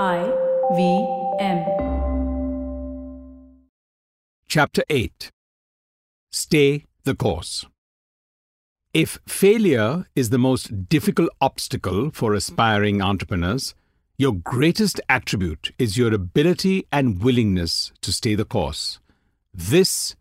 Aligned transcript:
I 0.00 0.32
V 0.74 1.06
M. 1.38 1.66
Chapter 4.48 4.82
8 4.88 5.30
Stay 6.30 6.86
the 7.04 7.14
Course. 7.14 7.66
If 8.94 9.18
failure 9.28 10.06
is 10.16 10.30
the 10.30 10.38
most 10.38 10.88
difficult 10.88 11.28
obstacle 11.42 12.10
for 12.10 12.32
aspiring 12.32 13.02
entrepreneurs, 13.02 13.74
your 14.16 14.32
greatest 14.32 14.98
attribute 15.10 15.72
is 15.78 15.98
your 15.98 16.14
ability 16.14 16.86
and 16.90 17.22
willingness 17.22 17.92
to 18.00 18.14
stay 18.14 18.34
the 18.34 18.46
course. 18.46 18.98
This 19.52 20.16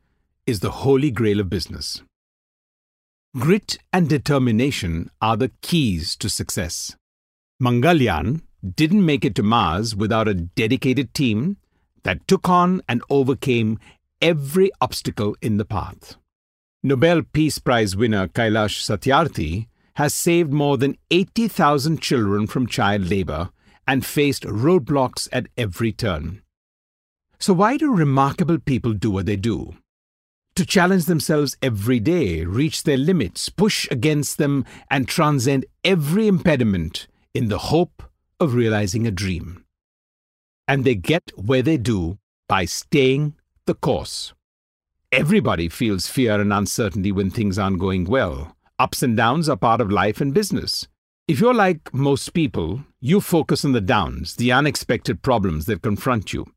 is 0.45 0.59
the 0.59 0.71
holy 0.83 1.11
grail 1.11 1.39
of 1.39 1.49
business. 1.49 2.01
Grit 3.37 3.77
and 3.93 4.09
determination 4.09 5.09
are 5.21 5.37
the 5.37 5.51
keys 5.61 6.17
to 6.17 6.29
success. 6.29 6.97
Mangalyaan 7.63 8.41
didn't 8.63 9.05
make 9.05 9.25
it 9.25 9.35
to 9.35 9.43
Mars 9.43 9.95
without 9.95 10.27
a 10.27 10.33
dedicated 10.33 11.13
team 11.13 11.57
that 12.03 12.27
took 12.27 12.49
on 12.49 12.81
and 12.87 13.01
overcame 13.09 13.79
every 14.21 14.71
obstacle 14.79 15.35
in 15.41 15.57
the 15.57 15.65
path. 15.65 16.15
Nobel 16.83 17.21
Peace 17.23 17.59
Prize 17.59 17.95
winner 17.95 18.27
Kailash 18.27 18.79
Satyarthi 18.79 19.67
has 19.95 20.13
saved 20.13 20.51
more 20.51 20.77
than 20.77 20.97
80,000 21.11 22.01
children 22.01 22.47
from 22.47 22.65
child 22.67 23.09
labor 23.09 23.49
and 23.87 24.05
faced 24.05 24.43
roadblocks 24.43 25.27
at 25.31 25.47
every 25.57 25.91
turn. 25.91 26.41
So, 27.39 27.53
why 27.53 27.77
do 27.77 27.93
remarkable 27.93 28.59
people 28.59 28.93
do 28.93 29.11
what 29.11 29.25
they 29.25 29.35
do? 29.35 29.75
To 30.55 30.65
challenge 30.65 31.05
themselves 31.05 31.57
every 31.61 31.99
day, 31.99 32.45
reach 32.45 32.83
their 32.83 32.97
limits, 32.97 33.49
push 33.49 33.87
against 33.89 34.37
them, 34.37 34.65
and 34.89 35.07
transcend 35.07 35.65
every 35.83 36.27
impediment 36.27 37.07
in 37.33 37.47
the 37.47 37.57
hope 37.57 38.03
of 38.41 38.53
realizing 38.55 39.07
a 39.07 39.11
dream. 39.11 39.63
And 40.67 40.83
they 40.83 40.95
get 40.95 41.31
where 41.35 41.61
they 41.61 41.77
do 41.77 42.17
by 42.49 42.65
staying 42.65 43.35
the 43.65 43.75
course. 43.75 44.33
Everybody 45.11 45.69
feels 45.69 46.07
fear 46.07 46.41
and 46.41 46.51
uncertainty 46.51 47.11
when 47.11 47.29
things 47.29 47.59
aren't 47.59 47.79
going 47.79 48.05
well. 48.05 48.55
Ups 48.79 49.03
and 49.03 49.15
downs 49.15 49.47
are 49.47 49.57
part 49.57 49.79
of 49.79 49.91
life 49.91 50.19
and 50.19 50.33
business. 50.33 50.87
If 51.27 51.39
you're 51.39 51.53
like 51.53 51.93
most 51.93 52.33
people, 52.33 52.83
you 52.99 53.21
focus 53.21 53.63
on 53.63 53.73
the 53.73 53.81
downs, 53.81 54.35
the 54.35 54.51
unexpected 54.51 55.21
problems 55.21 55.65
that 55.67 55.81
confront 55.81 56.33
you. 56.33 56.47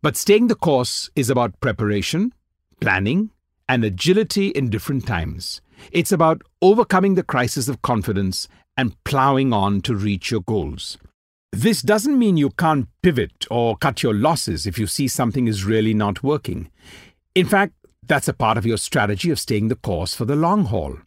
But 0.00 0.16
staying 0.16 0.46
the 0.46 0.54
course 0.54 1.10
is 1.16 1.28
about 1.28 1.60
preparation, 1.60 2.32
planning, 2.80 3.30
and 3.72 3.84
agility 3.84 4.48
in 4.48 4.68
different 4.68 5.06
times. 5.06 5.62
It's 5.92 6.12
about 6.12 6.42
overcoming 6.60 7.14
the 7.14 7.22
crisis 7.22 7.68
of 7.68 7.80
confidence 7.80 8.46
and 8.76 9.02
plowing 9.04 9.54
on 9.54 9.80
to 9.82 9.96
reach 9.96 10.30
your 10.30 10.42
goals. 10.42 10.98
This 11.52 11.80
doesn't 11.80 12.18
mean 12.18 12.36
you 12.36 12.50
can't 12.50 12.88
pivot 13.02 13.46
or 13.50 13.78
cut 13.78 14.02
your 14.02 14.12
losses 14.12 14.66
if 14.66 14.78
you 14.78 14.86
see 14.86 15.08
something 15.08 15.48
is 15.48 15.64
really 15.64 15.94
not 15.94 16.22
working. 16.22 16.70
In 17.34 17.46
fact, 17.46 17.72
that's 18.02 18.28
a 18.28 18.34
part 18.34 18.58
of 18.58 18.66
your 18.66 18.76
strategy 18.76 19.30
of 19.30 19.40
staying 19.40 19.68
the 19.68 19.76
course 19.76 20.12
for 20.12 20.26
the 20.26 20.36
long 20.36 20.66
haul. 20.66 20.98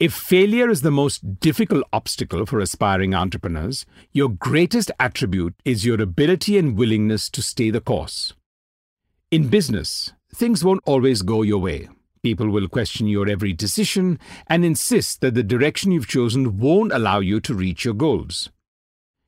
If 0.00 0.14
failure 0.14 0.70
is 0.70 0.80
the 0.80 0.90
most 0.90 1.40
difficult 1.40 1.84
obstacle 1.92 2.46
for 2.46 2.58
aspiring 2.58 3.14
entrepreneurs, 3.14 3.84
your 4.12 4.30
greatest 4.30 4.90
attribute 4.98 5.54
is 5.66 5.84
your 5.84 6.00
ability 6.00 6.56
and 6.56 6.78
willingness 6.78 7.28
to 7.28 7.42
stay 7.42 7.68
the 7.68 7.82
course. 7.82 8.32
In 9.30 9.48
business, 9.48 10.14
things 10.36 10.62
won't 10.62 10.82
always 10.84 11.22
go 11.22 11.40
your 11.40 11.58
way. 11.58 11.88
People 12.22 12.50
will 12.50 12.68
question 12.68 13.06
your 13.06 13.26
every 13.26 13.54
decision 13.54 14.18
and 14.48 14.64
insist 14.64 15.22
that 15.22 15.34
the 15.34 15.42
direction 15.42 15.92
you've 15.92 16.06
chosen 16.06 16.58
won't 16.58 16.92
allow 16.92 17.20
you 17.20 17.40
to 17.40 17.54
reach 17.54 17.86
your 17.86 17.94
goals. 17.94 18.50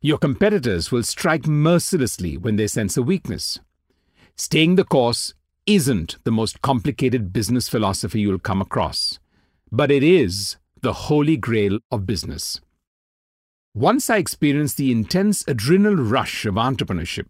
Your 0.02 0.18
competitors 0.18 0.92
will 0.92 1.02
strike 1.02 1.46
mercilessly 1.46 2.36
when 2.36 2.56
they 2.56 2.66
sense 2.66 2.98
a 2.98 3.02
weakness. 3.02 3.58
Staying 4.36 4.74
the 4.74 4.84
course 4.84 5.32
isn't 5.64 6.22
the 6.24 6.30
most 6.30 6.60
complicated 6.60 7.32
business 7.32 7.68
philosophy 7.68 8.20
you'll 8.20 8.38
come 8.38 8.60
across, 8.60 9.18
but 9.72 9.90
it 9.90 10.02
is 10.02 10.56
the 10.82 10.92
holy 10.92 11.38
grail 11.38 11.78
of 11.90 12.06
business. 12.06 12.60
Once 13.74 14.10
I 14.10 14.18
experienced 14.18 14.76
the 14.76 14.92
intense 14.92 15.42
adrenal 15.48 15.96
rush 15.96 16.44
of 16.44 16.56
entrepreneurship, 16.56 17.28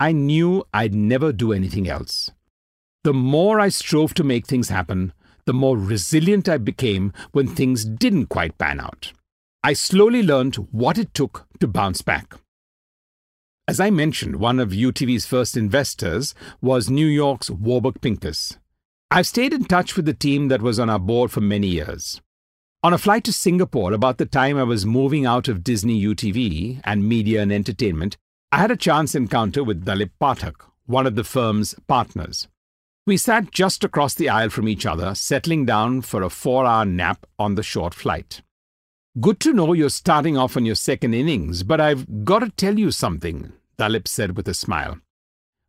I 0.00 0.12
knew 0.12 0.64
I'd 0.72 0.94
never 0.94 1.30
do 1.32 1.52
anything 1.52 1.88
else. 1.88 2.30
The 3.08 3.14
more 3.14 3.58
I 3.58 3.70
strove 3.70 4.12
to 4.14 4.22
make 4.22 4.46
things 4.46 4.68
happen, 4.68 5.14
the 5.46 5.54
more 5.54 5.78
resilient 5.78 6.46
I 6.46 6.58
became 6.58 7.14
when 7.32 7.48
things 7.48 7.86
didn't 7.86 8.26
quite 8.26 8.58
pan 8.58 8.80
out. 8.80 9.14
I 9.64 9.72
slowly 9.72 10.22
learned 10.22 10.56
what 10.72 10.98
it 10.98 11.14
took 11.14 11.46
to 11.60 11.66
bounce 11.66 12.02
back. 12.02 12.34
As 13.66 13.80
I 13.80 13.88
mentioned, 13.88 14.36
one 14.36 14.60
of 14.60 14.72
UTV's 14.72 15.24
first 15.24 15.56
investors 15.56 16.34
was 16.60 16.90
New 16.90 17.06
York's 17.06 17.48
Warburg 17.48 18.02
Pincus. 18.02 18.58
I've 19.10 19.26
stayed 19.26 19.54
in 19.54 19.64
touch 19.64 19.96
with 19.96 20.04
the 20.04 20.12
team 20.12 20.48
that 20.48 20.60
was 20.60 20.78
on 20.78 20.90
our 20.90 20.98
board 20.98 21.30
for 21.30 21.40
many 21.40 21.68
years. 21.68 22.20
On 22.82 22.92
a 22.92 22.98
flight 22.98 23.24
to 23.24 23.32
Singapore, 23.32 23.94
about 23.94 24.18
the 24.18 24.26
time 24.26 24.58
I 24.58 24.64
was 24.64 24.84
moving 24.84 25.24
out 25.24 25.48
of 25.48 25.64
Disney 25.64 25.98
UTV 26.04 26.82
and 26.84 27.08
media 27.08 27.40
and 27.40 27.54
entertainment, 27.54 28.18
I 28.52 28.58
had 28.58 28.70
a 28.70 28.76
chance 28.76 29.14
encounter 29.14 29.64
with 29.64 29.86
Dalip 29.86 30.10
Pathak, 30.20 30.56
one 30.84 31.06
of 31.06 31.14
the 31.14 31.24
firm's 31.24 31.74
partners. 31.86 32.48
We 33.08 33.16
sat 33.16 33.52
just 33.52 33.84
across 33.84 34.12
the 34.12 34.28
aisle 34.28 34.50
from 34.50 34.68
each 34.68 34.84
other, 34.84 35.14
settling 35.14 35.64
down 35.64 36.02
for 36.02 36.22
a 36.22 36.28
four 36.28 36.66
hour 36.66 36.84
nap 36.84 37.24
on 37.38 37.54
the 37.54 37.62
short 37.62 37.94
flight. 37.94 38.42
Good 39.18 39.40
to 39.40 39.54
know 39.54 39.72
you're 39.72 39.88
starting 39.88 40.36
off 40.36 40.58
on 40.58 40.66
your 40.66 40.74
second 40.74 41.14
innings, 41.14 41.62
but 41.62 41.80
I've 41.80 42.26
got 42.26 42.40
to 42.40 42.50
tell 42.50 42.78
you 42.78 42.90
something, 42.90 43.54
Dalip 43.78 44.06
said 44.06 44.36
with 44.36 44.46
a 44.46 44.52
smile. 44.52 44.98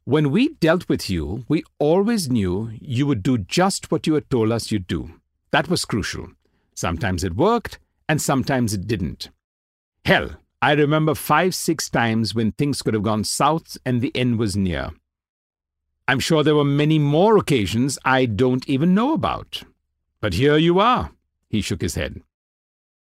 When 0.04 0.32
we 0.32 0.56
dealt 0.56 0.90
with 0.90 1.10
you, 1.10 1.46
we 1.48 1.64
always 1.80 2.30
knew 2.30 2.72
you 2.82 3.08
would 3.08 3.24
do 3.24 3.38
just 3.38 3.90
what 3.90 4.06
you 4.06 4.16
had 4.16 4.30
told 4.30 4.52
us 4.52 4.70
you'd 4.70 4.88
do. 4.88 5.10
That 5.52 5.70
was 5.70 5.86
crucial. 5.86 6.28
Sometimes 6.76 7.24
it 7.24 7.38
worked, 7.38 7.80
and 8.10 8.22
sometimes 8.22 8.74
it 8.74 8.86
didn't. 8.86 9.30
Hell, 10.04 10.32
I 10.62 10.74
remember 10.74 11.16
five, 11.16 11.56
six 11.56 11.90
times 11.90 12.36
when 12.36 12.52
things 12.52 12.82
could 12.82 12.96
have 12.96 13.04
gone 13.04 13.24
south 13.24 13.78
and 13.86 14.02
the 14.02 14.14
end 14.14 14.40
was 14.40 14.58
near. 14.58 14.92
I'm 16.10 16.20
sure 16.20 16.44
there 16.44 16.56
were 16.56 16.66
many 16.66 16.98
more 16.98 17.38
occasions 17.38 18.00
I 18.04 18.26
don't 18.26 18.68
even 18.68 18.96
know 18.96 19.14
about. 19.14 19.62
But 20.20 20.34
here 20.34 20.58
you 20.58 20.80
are, 20.80 21.12
he 21.52 21.62
shook 21.62 21.84
his 21.84 21.94
head. 21.94 22.24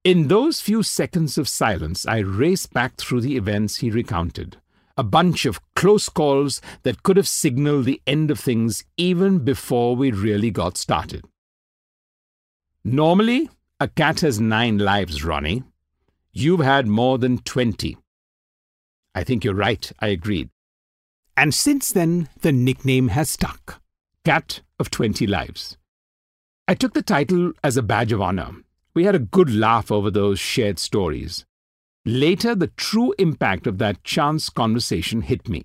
In 0.02 0.28
those 0.28 0.62
few 0.62 0.82
seconds 0.82 1.36
of 1.36 1.46
silence, 1.46 2.06
I 2.06 2.20
raced 2.20 2.72
back 2.72 2.96
through 2.96 3.20
the 3.20 3.36
events 3.36 3.76
he 3.76 3.90
recounted. 3.90 4.56
A 4.96 5.04
bunch 5.04 5.44
of 5.44 5.60
close 5.74 6.08
calls 6.08 6.62
that 6.84 7.02
could 7.02 7.18
have 7.18 7.28
signaled 7.28 7.84
the 7.84 8.00
end 8.06 8.30
of 8.30 8.40
things 8.40 8.82
even 8.96 9.40
before 9.40 9.94
we 9.94 10.10
really 10.10 10.50
got 10.50 10.78
started. 10.78 11.26
Normally, 12.82 13.50
a 13.78 13.88
cat 13.88 14.20
has 14.20 14.40
nine 14.40 14.78
lives, 14.78 15.22
Ronnie. 15.22 15.64
You've 16.32 16.60
had 16.60 16.86
more 16.86 17.18
than 17.18 17.40
twenty. 17.40 17.98
I 19.14 19.22
think 19.22 19.44
you're 19.44 19.52
right, 19.52 19.92
I 20.00 20.06
agreed. 20.06 20.48
And 21.36 21.52
since 21.52 21.92
then, 21.92 22.28
the 22.40 22.52
nickname 22.52 23.08
has 23.08 23.28
stuck 23.28 23.82
Cat 24.24 24.62
of 24.78 24.90
20 24.90 25.26
Lives. 25.26 25.76
I 26.66 26.74
took 26.74 26.94
the 26.94 27.02
title 27.02 27.52
as 27.62 27.76
a 27.76 27.82
badge 27.82 28.10
of 28.10 28.22
honor. 28.22 28.52
We 28.94 29.04
had 29.04 29.14
a 29.14 29.20
good 29.20 29.54
laugh 29.54 29.92
over 29.92 30.10
those 30.10 30.40
shared 30.40 30.78
stories. 30.78 31.44
Later, 32.06 32.54
the 32.54 32.68
true 32.68 33.14
impact 33.18 33.66
of 33.66 33.78
that 33.78 34.02
chance 34.02 34.48
conversation 34.48 35.20
hit 35.20 35.48
me. 35.48 35.64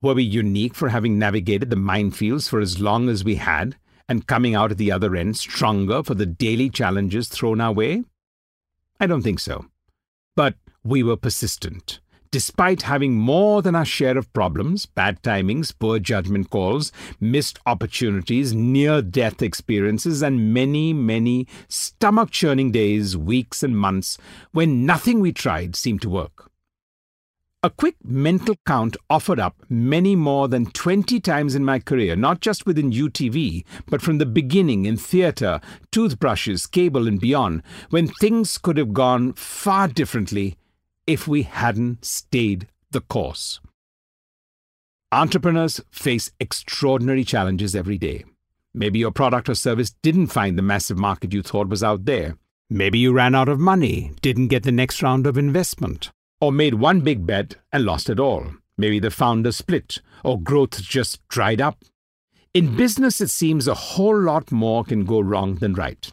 Were 0.00 0.14
we 0.14 0.22
unique 0.22 0.74
for 0.74 0.88
having 0.88 1.18
navigated 1.18 1.70
the 1.70 1.76
minefields 1.76 2.48
for 2.48 2.60
as 2.60 2.80
long 2.80 3.08
as 3.08 3.24
we 3.24 3.34
had 3.34 3.76
and 4.08 4.26
coming 4.26 4.54
out 4.54 4.70
at 4.70 4.78
the 4.78 4.92
other 4.92 5.16
end 5.16 5.36
stronger 5.36 6.02
for 6.02 6.14
the 6.14 6.26
daily 6.26 6.70
challenges 6.70 7.28
thrown 7.28 7.60
our 7.60 7.72
way? 7.72 8.04
I 9.00 9.06
don't 9.06 9.22
think 9.22 9.40
so. 9.40 9.66
But 10.36 10.54
we 10.84 11.02
were 11.02 11.16
persistent 11.16 12.00
despite 12.30 12.82
having 12.82 13.14
more 13.14 13.60
than 13.62 13.74
our 13.74 13.84
share 13.84 14.16
of 14.16 14.32
problems, 14.32 14.86
bad 14.86 15.22
timings, 15.22 15.74
poor 15.76 15.98
judgment 15.98 16.50
calls, 16.50 16.92
missed 17.20 17.58
opportunities, 17.66 18.54
near 18.54 19.02
death 19.02 19.42
experiences, 19.42 20.22
and 20.22 20.54
many, 20.54 20.92
many 20.92 21.46
stomach 21.68 22.30
churning 22.30 22.70
days, 22.70 23.16
weeks, 23.16 23.62
and 23.62 23.76
months 23.76 24.16
when 24.52 24.86
nothing 24.86 25.20
we 25.20 25.32
tried 25.32 25.74
seemed 25.74 26.02
to 26.02 26.10
work. 26.10 26.50
A 27.62 27.68
quick 27.68 27.96
mental 28.02 28.56
count 28.64 28.96
offered 29.10 29.38
up 29.38 29.54
many 29.68 30.16
more 30.16 30.48
than 30.48 30.70
20 30.70 31.20
times 31.20 31.54
in 31.54 31.62
my 31.62 31.78
career, 31.78 32.16
not 32.16 32.40
just 32.40 32.64
within 32.64 32.90
UTV, 32.90 33.64
but 33.86 34.00
from 34.00 34.16
the 34.16 34.24
beginning 34.24 34.86
in 34.86 34.96
theatre, 34.96 35.60
toothbrushes, 35.92 36.66
cable, 36.66 37.06
and 37.06 37.20
beyond, 37.20 37.62
when 37.90 38.08
things 38.08 38.56
could 38.56 38.78
have 38.78 38.94
gone 38.94 39.34
far 39.34 39.88
differently 39.88 40.56
if 41.06 41.26
we 41.26 41.42
hadn't 41.42 42.04
stayed 42.04 42.68
the 42.90 43.00
course. 43.00 43.60
Entrepreneurs 45.12 45.80
face 45.90 46.30
extraordinary 46.38 47.24
challenges 47.24 47.74
every 47.74 47.98
day. 47.98 48.24
Maybe 48.72 49.00
your 49.00 49.10
product 49.10 49.48
or 49.48 49.54
service 49.54 49.90
didn't 50.02 50.28
find 50.28 50.56
the 50.56 50.62
massive 50.62 50.98
market 50.98 51.32
you 51.32 51.42
thought 51.42 51.68
was 51.68 51.82
out 51.82 52.04
there. 52.04 52.36
Maybe 52.68 53.00
you 53.00 53.12
ran 53.12 53.34
out 53.34 53.48
of 53.48 53.58
money, 53.58 54.12
didn't 54.22 54.48
get 54.48 54.62
the 54.62 54.70
next 54.70 55.02
round 55.02 55.26
of 55.26 55.36
investment. 55.36 56.10
or 56.40 56.50
made 56.52 56.74
one 56.74 57.00
big 57.02 57.26
bet 57.26 57.56
and 57.72 57.84
lost 57.84 58.08
it 58.08 58.18
all. 58.18 58.46
Maybe 58.78 58.98
the 58.98 59.10
founder 59.10 59.52
split, 59.52 59.98
or 60.24 60.40
growth 60.40 60.80
just 60.80 61.20
dried 61.28 61.60
up. 61.60 61.84
In 62.54 62.76
business, 62.76 63.20
it 63.20 63.30
seems 63.30 63.68
a 63.68 63.74
whole 63.74 64.18
lot 64.18 64.50
more 64.50 64.82
can 64.82 65.04
go 65.04 65.20
wrong 65.20 65.56
than 65.56 65.74
right. 65.74 66.10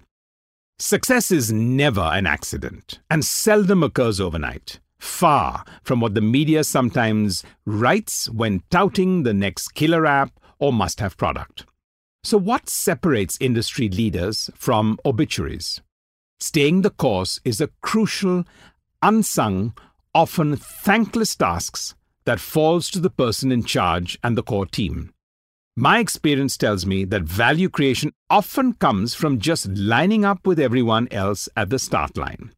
Success 0.80 1.32
is 1.32 1.52
never 1.52 2.02
an 2.02 2.28
accident 2.28 3.00
and 3.10 3.26
seldom 3.26 3.82
occurs 3.82 4.22
overnight, 4.22 4.80
far 5.00 5.66
from 5.82 6.00
what 6.00 6.14
the 6.14 6.22
media 6.22 6.64
sometimes 6.64 7.44
writes 7.66 8.30
when 8.30 8.62
touting 8.70 9.24
the 9.24 9.34
next 9.34 9.70
killer 9.70 10.06
app 10.06 10.40
or 10.60 10.72
must 10.72 11.00
have 11.00 11.18
product. 11.18 11.66
So, 12.24 12.38
what 12.38 12.70
separates 12.70 13.40
industry 13.42 13.90
leaders 13.90 14.52
from 14.54 15.00
obituaries? 15.04 15.82
Staying 16.40 16.84
the 16.84 16.92
course 16.92 17.40
is 17.44 17.60
a 17.60 17.70
crucial, 17.82 18.44
unsung, 19.02 19.74
often 20.14 20.56
thankless 20.58 21.36
task 21.36 21.96
that 22.26 22.40
falls 22.40 22.92
to 22.92 23.00
the 23.00 23.10
person 23.10 23.52
in 23.52 23.64
charge 23.64 24.20
and 24.24 24.38
the 24.38 24.44
core 24.44 24.68
team. 24.68 25.12
My 25.80 26.00
experience 26.00 26.58
tells 26.58 26.88
me 26.88 27.06
that 27.06 27.22
value 27.22 27.70
creation 27.70 28.12
often 28.32 28.74
comes 28.74 29.14
from 29.14 29.38
just 29.38 29.68
lining 29.68 30.26
up 30.26 30.48
with 30.48 30.60
everyone 30.60 31.08
else 31.12 31.48
at 31.56 31.70
the 31.70 31.78
start 31.78 32.18
line. 32.18 32.52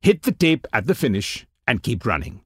Hit 0.00 0.24
the 0.24 0.32
tape 0.32 0.66
at 0.72 0.88
the 0.88 0.94
finish 0.96 1.46
and 1.68 1.80
keep 1.80 2.04
running. 2.04 2.40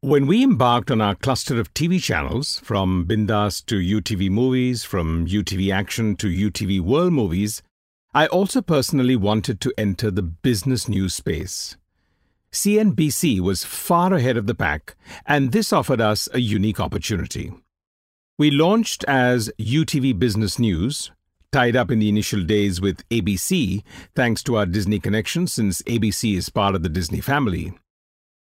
When 0.00 0.26
we 0.26 0.42
embarked 0.42 0.90
on 0.90 1.02
our 1.02 1.14
cluster 1.14 1.60
of 1.60 1.74
TV 1.74 2.02
channels, 2.02 2.58
from 2.60 3.04
Bindass 3.06 3.62
to 3.66 3.76
UTV 3.76 4.30
Movies, 4.30 4.82
from 4.82 5.26
UTV 5.26 5.70
Action 5.70 6.16
to 6.16 6.28
UTV 6.28 6.80
World 6.80 7.12
Movies, 7.12 7.62
I 8.14 8.26
also 8.28 8.62
personally 8.62 9.14
wanted 9.14 9.60
to 9.60 9.74
enter 9.76 10.10
the 10.10 10.22
business 10.22 10.88
news 10.88 11.12
space. 11.12 11.76
CNBC 12.50 13.40
was 13.40 13.62
far 13.62 14.14
ahead 14.14 14.38
of 14.38 14.46
the 14.46 14.54
pack, 14.54 14.96
and 15.26 15.52
this 15.52 15.70
offered 15.70 16.00
us 16.00 16.30
a 16.32 16.40
unique 16.40 16.80
opportunity. 16.80 17.52
We 18.38 18.50
launched 18.50 19.02
as 19.04 19.50
UTV 19.58 20.18
Business 20.18 20.58
News, 20.58 21.10
tied 21.52 21.74
up 21.74 21.90
in 21.90 22.00
the 22.00 22.10
initial 22.10 22.44
days 22.44 22.82
with 22.82 23.08
ABC, 23.08 23.82
thanks 24.14 24.42
to 24.42 24.56
our 24.56 24.66
Disney 24.66 25.00
connection 25.00 25.46
since 25.46 25.80
ABC 25.84 26.36
is 26.36 26.50
part 26.50 26.74
of 26.74 26.82
the 26.82 26.90
Disney 26.90 27.22
family. 27.22 27.72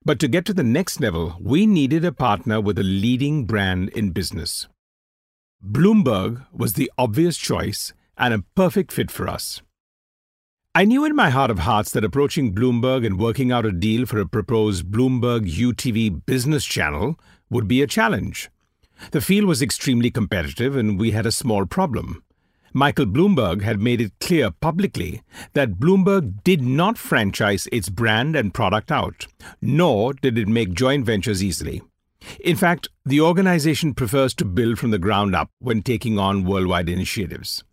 But 0.06 0.20
to 0.20 0.30
get 0.30 0.46
to 0.46 0.54
the 0.54 0.64
next 0.64 1.02
level, 1.02 1.36
we 1.38 1.66
needed 1.66 2.06
a 2.06 2.14
partner 2.14 2.62
with 2.62 2.80
a 2.80 2.84
leading 2.84 3.44
brand 3.44 3.90
in 3.90 4.12
business. 4.12 4.70
Bloomberg 5.62 6.46
was 6.54 6.74
the 6.74 6.90
obvious 6.98 7.36
choice 7.36 7.92
and 8.18 8.34
a 8.34 8.46
perfect 8.56 8.90
fit 8.90 9.12
for 9.12 9.28
us. 9.28 9.62
I 10.74 10.86
knew 10.86 11.04
in 11.04 11.14
my 11.14 11.30
heart 11.30 11.52
of 11.52 11.60
hearts 11.60 11.92
that 11.92 12.06
approaching 12.06 12.56
Bloomberg 12.56 13.06
and 13.06 13.20
working 13.20 13.52
out 13.52 13.66
a 13.66 13.72
deal 13.74 14.06
for 14.06 14.20
a 14.20 14.26
proposed 14.26 14.86
Bloomberg 14.86 15.46
UTV 15.46 16.26
business 16.26 16.64
channel 16.64 17.20
would 17.50 17.68
be 17.68 17.82
a 17.82 17.88
challenge. 17.88 18.50
The 19.12 19.22
field 19.22 19.46
was 19.46 19.62
extremely 19.62 20.12
competitive 20.12 20.76
and 20.76 21.00
we 21.00 21.12
had 21.12 21.26
a 21.26 21.32
small 21.32 21.66
problem. 21.66 22.24
Michael 22.76 23.06
Bloomberg 23.06 23.62
had 23.62 23.80
made 23.80 24.02
it 24.02 24.14
clear 24.20 24.50
publicly 24.50 25.22
that 25.54 25.80
Bloomberg 25.80 26.44
did 26.44 26.62
not 26.64 26.98
franchise 26.98 27.68
its 27.72 27.90
brand 27.90 28.36
and 28.36 28.54
product 28.54 28.92
out, 28.92 29.28
nor 29.62 30.14
did 30.14 30.40
it 30.40 30.48
make 30.48 30.74
joint 30.74 31.06
ventures 31.06 31.44
easily. 31.44 31.84
In 32.40 32.56
fact, 32.56 32.90
the 33.06 33.22
organization 33.22 33.94
prefers 33.94 34.34
to 34.36 34.46
build 34.46 34.80
from 34.80 34.90
the 34.90 34.98
ground 34.98 35.36
up 35.36 35.52
when 35.60 35.84
taking 35.84 36.18
on 36.18 36.46
worldwide 36.46 36.90
initiatives. 36.90 37.64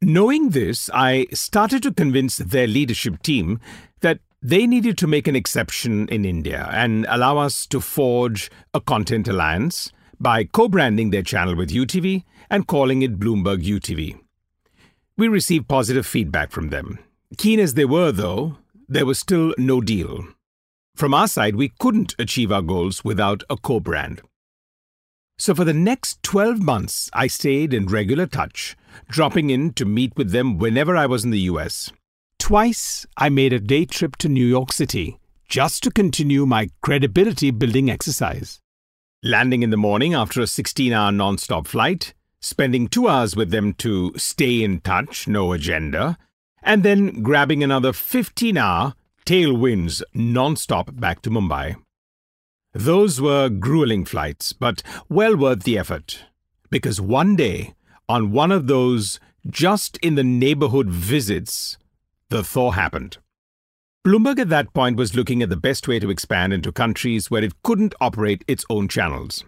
Knowing 0.00 0.50
this, 0.50 0.88
I 0.94 1.26
started 1.32 1.82
to 1.82 1.92
convince 1.92 2.36
their 2.36 2.68
leadership 2.68 3.20
team 3.22 3.60
that 4.00 4.20
they 4.40 4.66
needed 4.66 4.96
to 4.98 5.06
make 5.06 5.26
an 5.26 5.34
exception 5.36 6.08
in 6.08 6.24
India 6.24 6.68
and 6.72 7.06
allow 7.08 7.38
us 7.38 7.66
to 7.66 7.80
forge 7.80 8.50
a 8.72 8.80
content 8.80 9.26
alliance 9.26 9.92
by 10.20 10.44
co 10.44 10.68
branding 10.68 11.10
their 11.10 11.22
channel 11.22 11.56
with 11.56 11.70
UTV 11.70 12.24
and 12.50 12.66
calling 12.66 13.02
it 13.02 13.18
Bloomberg 13.18 13.64
UTV. 13.64 14.18
We 15.16 15.28
received 15.28 15.68
positive 15.68 16.06
feedback 16.06 16.52
from 16.52 16.68
them. 16.68 17.00
Keen 17.36 17.58
as 17.58 17.74
they 17.74 17.84
were, 17.84 18.12
though, 18.12 18.58
there 18.88 19.06
was 19.06 19.18
still 19.18 19.54
no 19.58 19.80
deal. 19.80 20.24
From 20.94 21.12
our 21.14 21.28
side, 21.28 21.56
we 21.56 21.72
couldn't 21.78 22.14
achieve 22.18 22.50
our 22.52 22.62
goals 22.62 23.04
without 23.04 23.42
a 23.50 23.56
co 23.56 23.80
brand. 23.80 24.22
So 25.36 25.54
for 25.54 25.64
the 25.64 25.74
next 25.74 26.22
12 26.22 26.60
months, 26.60 27.10
I 27.12 27.26
stayed 27.26 27.72
in 27.72 27.86
regular 27.86 28.26
touch, 28.26 28.76
dropping 29.08 29.50
in 29.50 29.72
to 29.74 29.84
meet 29.84 30.16
with 30.16 30.30
them 30.30 30.58
whenever 30.58 30.96
I 30.96 31.06
was 31.06 31.24
in 31.24 31.30
the 31.30 31.40
US. 31.40 31.92
Twice, 32.48 33.04
I 33.14 33.28
made 33.28 33.52
a 33.52 33.60
day 33.60 33.84
trip 33.84 34.16
to 34.16 34.26
New 34.26 34.46
York 34.46 34.72
City 34.72 35.18
just 35.50 35.82
to 35.82 35.90
continue 35.90 36.46
my 36.46 36.70
credibility 36.80 37.50
building 37.50 37.90
exercise. 37.90 38.58
Landing 39.22 39.62
in 39.62 39.68
the 39.68 39.76
morning 39.76 40.14
after 40.14 40.40
a 40.40 40.46
16 40.46 40.90
hour 40.90 41.12
non 41.12 41.36
stop 41.36 41.66
flight, 41.66 42.14
spending 42.40 42.88
two 42.88 43.06
hours 43.06 43.36
with 43.36 43.50
them 43.50 43.74
to 43.74 44.14
stay 44.16 44.62
in 44.62 44.80
touch, 44.80 45.28
no 45.28 45.52
agenda, 45.52 46.16
and 46.62 46.82
then 46.82 47.22
grabbing 47.22 47.62
another 47.62 47.92
15 47.92 48.56
hour 48.56 48.94
tailwinds 49.26 50.02
non 50.14 50.56
stop 50.56 50.98
back 50.98 51.20
to 51.20 51.28
Mumbai. 51.28 51.76
Those 52.72 53.20
were 53.20 53.50
grueling 53.50 54.06
flights, 54.06 54.54
but 54.54 54.82
well 55.10 55.36
worth 55.36 55.64
the 55.64 55.76
effort. 55.76 56.24
Because 56.70 56.98
one 56.98 57.36
day, 57.36 57.74
on 58.08 58.32
one 58.32 58.50
of 58.50 58.68
those 58.68 59.20
just 59.46 59.98
in 59.98 60.14
the 60.14 60.24
neighborhood 60.24 60.88
visits, 60.88 61.76
the 62.30 62.44
thaw 62.44 62.72
happened. 62.72 63.18
Bloomberg 64.06 64.38
at 64.38 64.48
that 64.48 64.72
point 64.74 64.96
was 64.96 65.16
looking 65.16 65.42
at 65.42 65.48
the 65.48 65.56
best 65.56 65.88
way 65.88 65.98
to 65.98 66.10
expand 66.10 66.52
into 66.52 66.72
countries 66.72 67.30
where 67.30 67.42
it 67.42 67.62
couldn't 67.62 67.94
operate 68.00 68.44
its 68.46 68.64
own 68.70 68.88
channels. 68.88 69.44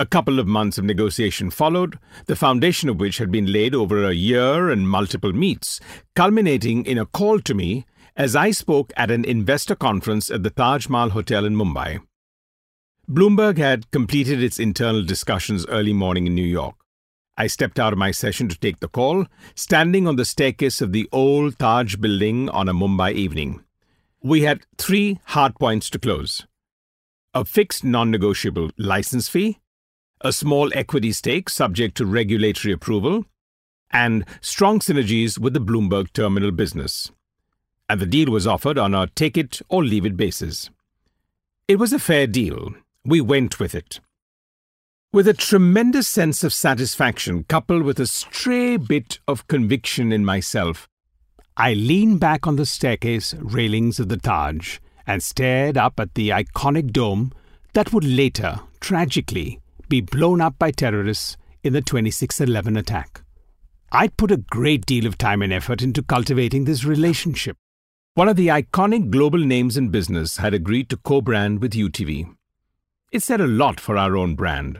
A 0.00 0.06
couple 0.06 0.38
of 0.38 0.46
months 0.46 0.78
of 0.78 0.84
negotiation 0.84 1.50
followed, 1.50 1.98
the 2.26 2.36
foundation 2.36 2.88
of 2.88 3.00
which 3.00 3.18
had 3.18 3.32
been 3.32 3.52
laid 3.52 3.74
over 3.74 4.04
a 4.04 4.12
year 4.12 4.70
and 4.70 4.88
multiple 4.88 5.32
meets, 5.32 5.80
culminating 6.14 6.84
in 6.86 6.98
a 6.98 7.06
call 7.06 7.40
to 7.40 7.54
me 7.54 7.84
as 8.16 8.36
I 8.36 8.50
spoke 8.50 8.92
at 8.96 9.10
an 9.10 9.24
investor 9.24 9.74
conference 9.74 10.30
at 10.30 10.42
the 10.42 10.50
Taj 10.50 10.88
Mahal 10.88 11.10
Hotel 11.10 11.44
in 11.44 11.56
Mumbai. 11.56 12.00
Bloomberg 13.08 13.58
had 13.58 13.90
completed 13.90 14.42
its 14.42 14.58
internal 14.60 15.04
discussions 15.04 15.66
early 15.66 15.92
morning 15.92 16.26
in 16.26 16.34
New 16.34 16.46
York. 16.46 16.74
I 17.40 17.46
stepped 17.46 17.78
out 17.78 17.92
of 17.92 18.00
my 18.00 18.10
session 18.10 18.48
to 18.48 18.58
take 18.58 18.80
the 18.80 18.88
call, 18.88 19.24
standing 19.54 20.08
on 20.08 20.16
the 20.16 20.24
staircase 20.24 20.80
of 20.80 20.90
the 20.90 21.08
old 21.12 21.56
Taj 21.56 21.94
building 21.94 22.48
on 22.48 22.68
a 22.68 22.74
Mumbai 22.74 23.14
evening. 23.14 23.62
We 24.20 24.42
had 24.42 24.66
three 24.76 25.20
hard 25.26 25.54
points 25.54 25.88
to 25.90 26.00
close 26.00 26.44
a 27.34 27.44
fixed 27.44 27.84
non 27.84 28.10
negotiable 28.10 28.70
license 28.76 29.28
fee, 29.28 29.60
a 30.20 30.32
small 30.32 30.72
equity 30.74 31.12
stake 31.12 31.48
subject 31.48 31.96
to 31.98 32.06
regulatory 32.06 32.72
approval, 32.72 33.24
and 33.92 34.24
strong 34.40 34.80
synergies 34.80 35.38
with 35.38 35.54
the 35.54 35.60
Bloomberg 35.60 36.12
terminal 36.12 36.50
business. 36.50 37.12
And 37.88 38.00
the 38.00 38.06
deal 38.06 38.32
was 38.32 38.48
offered 38.48 38.78
on 38.78 38.96
a 38.96 39.06
take 39.06 39.38
it 39.38 39.62
or 39.68 39.84
leave 39.84 40.04
it 40.04 40.16
basis. 40.16 40.70
It 41.68 41.78
was 41.78 41.92
a 41.92 42.00
fair 42.00 42.26
deal. 42.26 42.74
We 43.04 43.20
went 43.20 43.60
with 43.60 43.76
it. 43.76 44.00
With 45.18 45.26
a 45.26 45.34
tremendous 45.34 46.06
sense 46.06 46.44
of 46.44 46.52
satisfaction 46.52 47.42
coupled 47.48 47.82
with 47.82 47.98
a 47.98 48.06
stray 48.06 48.76
bit 48.76 49.18
of 49.26 49.48
conviction 49.48 50.12
in 50.12 50.24
myself, 50.24 50.86
I 51.56 51.74
leaned 51.74 52.20
back 52.20 52.46
on 52.46 52.54
the 52.54 52.64
staircase 52.64 53.34
railings 53.34 53.98
of 53.98 54.08
the 54.10 54.16
Taj 54.16 54.78
and 55.08 55.20
stared 55.20 55.76
up 55.76 55.98
at 55.98 56.14
the 56.14 56.28
iconic 56.28 56.92
dome 56.92 57.32
that 57.72 57.92
would 57.92 58.04
later, 58.04 58.60
tragically, 58.78 59.60
be 59.88 60.00
blown 60.00 60.40
up 60.40 60.56
by 60.56 60.70
terrorists 60.70 61.36
in 61.64 61.72
the 61.72 61.82
2611 61.82 62.76
attack. 62.76 63.22
I'd 63.90 64.16
put 64.16 64.30
a 64.30 64.36
great 64.36 64.86
deal 64.86 65.04
of 65.04 65.18
time 65.18 65.42
and 65.42 65.52
effort 65.52 65.82
into 65.82 66.04
cultivating 66.04 66.64
this 66.64 66.84
relationship. 66.84 67.56
One 68.14 68.28
of 68.28 68.36
the 68.36 68.46
iconic 68.46 69.10
global 69.10 69.40
names 69.40 69.76
in 69.76 69.88
business 69.88 70.36
had 70.36 70.54
agreed 70.54 70.88
to 70.90 70.96
co 70.96 71.20
brand 71.20 71.60
with 71.60 71.72
UTV. 71.72 72.36
It 73.10 73.24
said 73.24 73.40
a 73.40 73.48
lot 73.48 73.80
for 73.80 73.96
our 73.96 74.16
own 74.16 74.36
brand. 74.36 74.78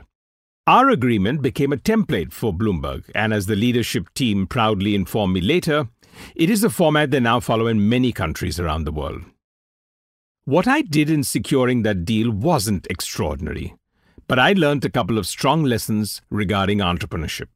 Our 0.69 0.91
agreement 0.91 1.41
became 1.41 1.73
a 1.73 1.77
template 1.77 2.31
for 2.31 2.53
Bloomberg, 2.53 3.09
and 3.15 3.33
as 3.33 3.47
the 3.47 3.55
leadership 3.55 4.13
team 4.13 4.45
proudly 4.45 4.93
informed 4.93 5.33
me 5.33 5.41
later, 5.41 5.89
it 6.35 6.47
is 6.51 6.63
a 6.63 6.69
format 6.69 7.09
they 7.09 7.19
now 7.19 7.39
follow 7.39 7.65
in 7.65 7.89
many 7.89 8.11
countries 8.11 8.59
around 8.59 8.83
the 8.83 8.91
world. 8.91 9.23
What 10.45 10.67
I 10.67 10.83
did 10.83 11.09
in 11.09 11.23
securing 11.23 11.81
that 11.81 12.05
deal 12.05 12.29
wasn't 12.29 12.85
extraordinary, 12.87 13.73
but 14.27 14.37
I 14.37 14.53
learned 14.53 14.85
a 14.85 14.91
couple 14.91 15.17
of 15.17 15.25
strong 15.25 15.63
lessons 15.63 16.21
regarding 16.29 16.77
entrepreneurship. 16.77 17.47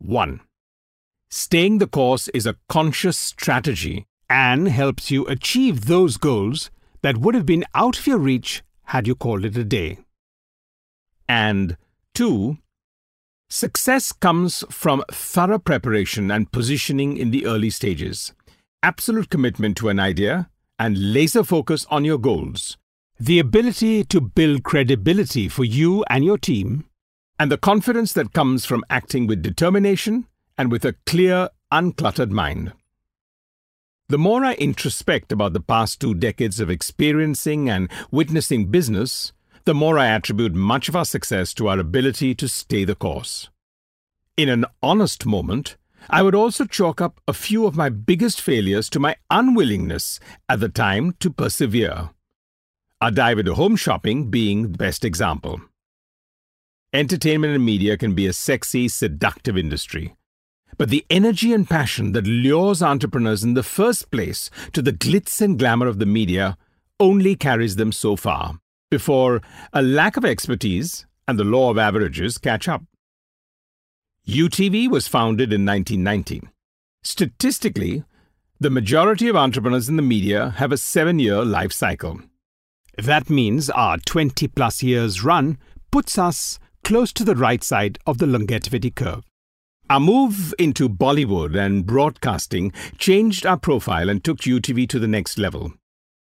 1. 0.00 0.42
Staying 1.30 1.78
the 1.78 1.86
course 1.86 2.28
is 2.34 2.44
a 2.44 2.58
conscious 2.68 3.16
strategy 3.16 4.06
and 4.28 4.68
helps 4.68 5.10
you 5.10 5.24
achieve 5.24 5.86
those 5.86 6.18
goals 6.18 6.70
that 7.00 7.16
would 7.16 7.34
have 7.34 7.46
been 7.46 7.64
out 7.74 7.98
of 7.98 8.06
your 8.06 8.18
reach 8.18 8.62
had 8.92 9.06
you 9.06 9.14
called 9.14 9.46
it 9.46 9.56
a 9.56 9.64
day. 9.64 9.96
And 11.26 11.78
2. 12.16 12.56
Success 13.50 14.10
comes 14.10 14.64
from 14.70 15.04
thorough 15.12 15.58
preparation 15.58 16.30
and 16.30 16.50
positioning 16.50 17.18
in 17.18 17.30
the 17.30 17.44
early 17.44 17.68
stages, 17.68 18.32
absolute 18.82 19.28
commitment 19.28 19.76
to 19.76 19.90
an 19.90 20.00
idea, 20.00 20.48
and 20.78 21.12
laser 21.12 21.44
focus 21.44 21.84
on 21.90 22.06
your 22.06 22.16
goals, 22.16 22.78
the 23.20 23.38
ability 23.38 24.02
to 24.02 24.22
build 24.22 24.64
credibility 24.64 25.46
for 25.46 25.62
you 25.62 26.06
and 26.08 26.24
your 26.24 26.38
team, 26.38 26.86
and 27.38 27.52
the 27.52 27.58
confidence 27.58 28.14
that 28.14 28.32
comes 28.32 28.64
from 28.64 28.82
acting 28.88 29.26
with 29.26 29.42
determination 29.42 30.26
and 30.56 30.72
with 30.72 30.86
a 30.86 30.94
clear, 31.04 31.50
uncluttered 31.70 32.30
mind. 32.30 32.72
The 34.08 34.16
more 34.16 34.42
I 34.42 34.54
introspect 34.54 35.32
about 35.32 35.52
the 35.52 35.60
past 35.60 36.00
two 36.00 36.14
decades 36.14 36.60
of 36.60 36.70
experiencing 36.70 37.68
and 37.68 37.90
witnessing 38.10 38.70
business, 38.70 39.34
the 39.66 39.74
more 39.74 39.98
I 39.98 40.06
attribute 40.06 40.54
much 40.54 40.88
of 40.88 40.94
our 40.94 41.04
success 41.04 41.52
to 41.54 41.66
our 41.66 41.80
ability 41.80 42.36
to 42.36 42.46
stay 42.46 42.84
the 42.84 42.94
course. 42.94 43.50
In 44.36 44.48
an 44.48 44.64
honest 44.80 45.26
moment, 45.26 45.76
I 46.08 46.22
would 46.22 46.36
also 46.36 46.66
chalk 46.66 47.00
up 47.00 47.20
a 47.26 47.32
few 47.32 47.66
of 47.66 47.76
my 47.76 47.88
biggest 47.88 48.40
failures 48.40 48.88
to 48.90 49.00
my 49.00 49.16
unwillingness 49.28 50.20
at 50.48 50.60
the 50.60 50.68
time 50.68 51.16
to 51.18 51.30
persevere. 51.30 52.10
Our 53.00 53.10
dive 53.10 53.40
into 53.40 53.54
home 53.54 53.74
shopping 53.74 54.30
being 54.30 54.62
the 54.62 54.78
best 54.78 55.04
example. 55.04 55.60
Entertainment 56.92 57.52
and 57.52 57.64
media 57.66 57.96
can 57.96 58.14
be 58.14 58.28
a 58.28 58.32
sexy, 58.32 58.86
seductive 58.86 59.58
industry. 59.58 60.14
But 60.78 60.90
the 60.90 61.04
energy 61.10 61.52
and 61.52 61.68
passion 61.68 62.12
that 62.12 62.26
lures 62.26 62.82
entrepreneurs 62.82 63.42
in 63.42 63.54
the 63.54 63.64
first 63.64 64.12
place 64.12 64.48
to 64.74 64.80
the 64.80 64.92
glitz 64.92 65.40
and 65.40 65.58
glamour 65.58 65.88
of 65.88 65.98
the 65.98 66.06
media 66.06 66.56
only 67.00 67.34
carries 67.34 67.74
them 67.74 67.90
so 67.90 68.14
far 68.14 68.60
before 68.90 69.42
a 69.72 69.82
lack 69.82 70.16
of 70.16 70.24
expertise 70.24 71.06
and 71.26 71.38
the 71.38 71.44
law 71.44 71.70
of 71.70 71.78
averages 71.78 72.38
catch 72.38 72.68
up. 72.68 72.82
UTV 74.26 74.88
was 74.88 75.08
founded 75.08 75.52
in 75.52 75.64
1990. 75.64 76.42
Statistically, 77.02 78.04
the 78.58 78.70
majority 78.70 79.28
of 79.28 79.36
entrepreneurs 79.36 79.88
in 79.88 79.96
the 79.96 80.02
media 80.02 80.50
have 80.56 80.72
a 80.72 80.78
seven 80.78 81.18
year 81.18 81.44
life 81.44 81.72
cycle. 81.72 82.20
That 82.96 83.28
means 83.28 83.68
our 83.70 83.98
20 83.98 84.48
plus 84.48 84.82
years 84.82 85.22
run 85.22 85.58
puts 85.90 86.18
us 86.18 86.58
close 86.82 87.12
to 87.12 87.24
the 87.24 87.36
right 87.36 87.62
side 87.62 87.98
of 88.06 88.18
the 88.18 88.26
longevity 88.26 88.90
curve. 88.90 89.24
Our 89.88 90.00
move 90.00 90.54
into 90.58 90.88
Bollywood 90.88 91.56
and 91.56 91.86
broadcasting 91.86 92.72
changed 92.98 93.46
our 93.46 93.56
profile 93.56 94.08
and 94.08 94.24
took 94.24 94.38
UTV 94.38 94.88
to 94.88 94.98
the 94.98 95.06
next 95.06 95.38
level. 95.38 95.74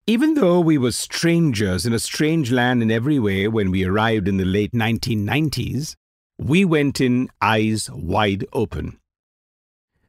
Even 0.08 0.34
though 0.34 0.60
we 0.60 0.80
were 0.80 0.92
strangers 0.92 1.86
in 1.86 1.94
a 1.94 2.00
strange 2.00 2.52
land 2.52 2.82
in 2.82 2.90
every 2.90 3.20
way 3.20 3.48
when 3.48 3.70
we 3.70 3.86
arrived 3.86 4.28
in 4.28 4.38
the 4.38 4.46
late 4.46 4.72
1990s, 4.72 5.96
we 6.40 6.66
went 6.66 7.00
in 7.00 7.30
eyes 7.40 7.88
wide 7.92 8.46
open. 8.52 8.98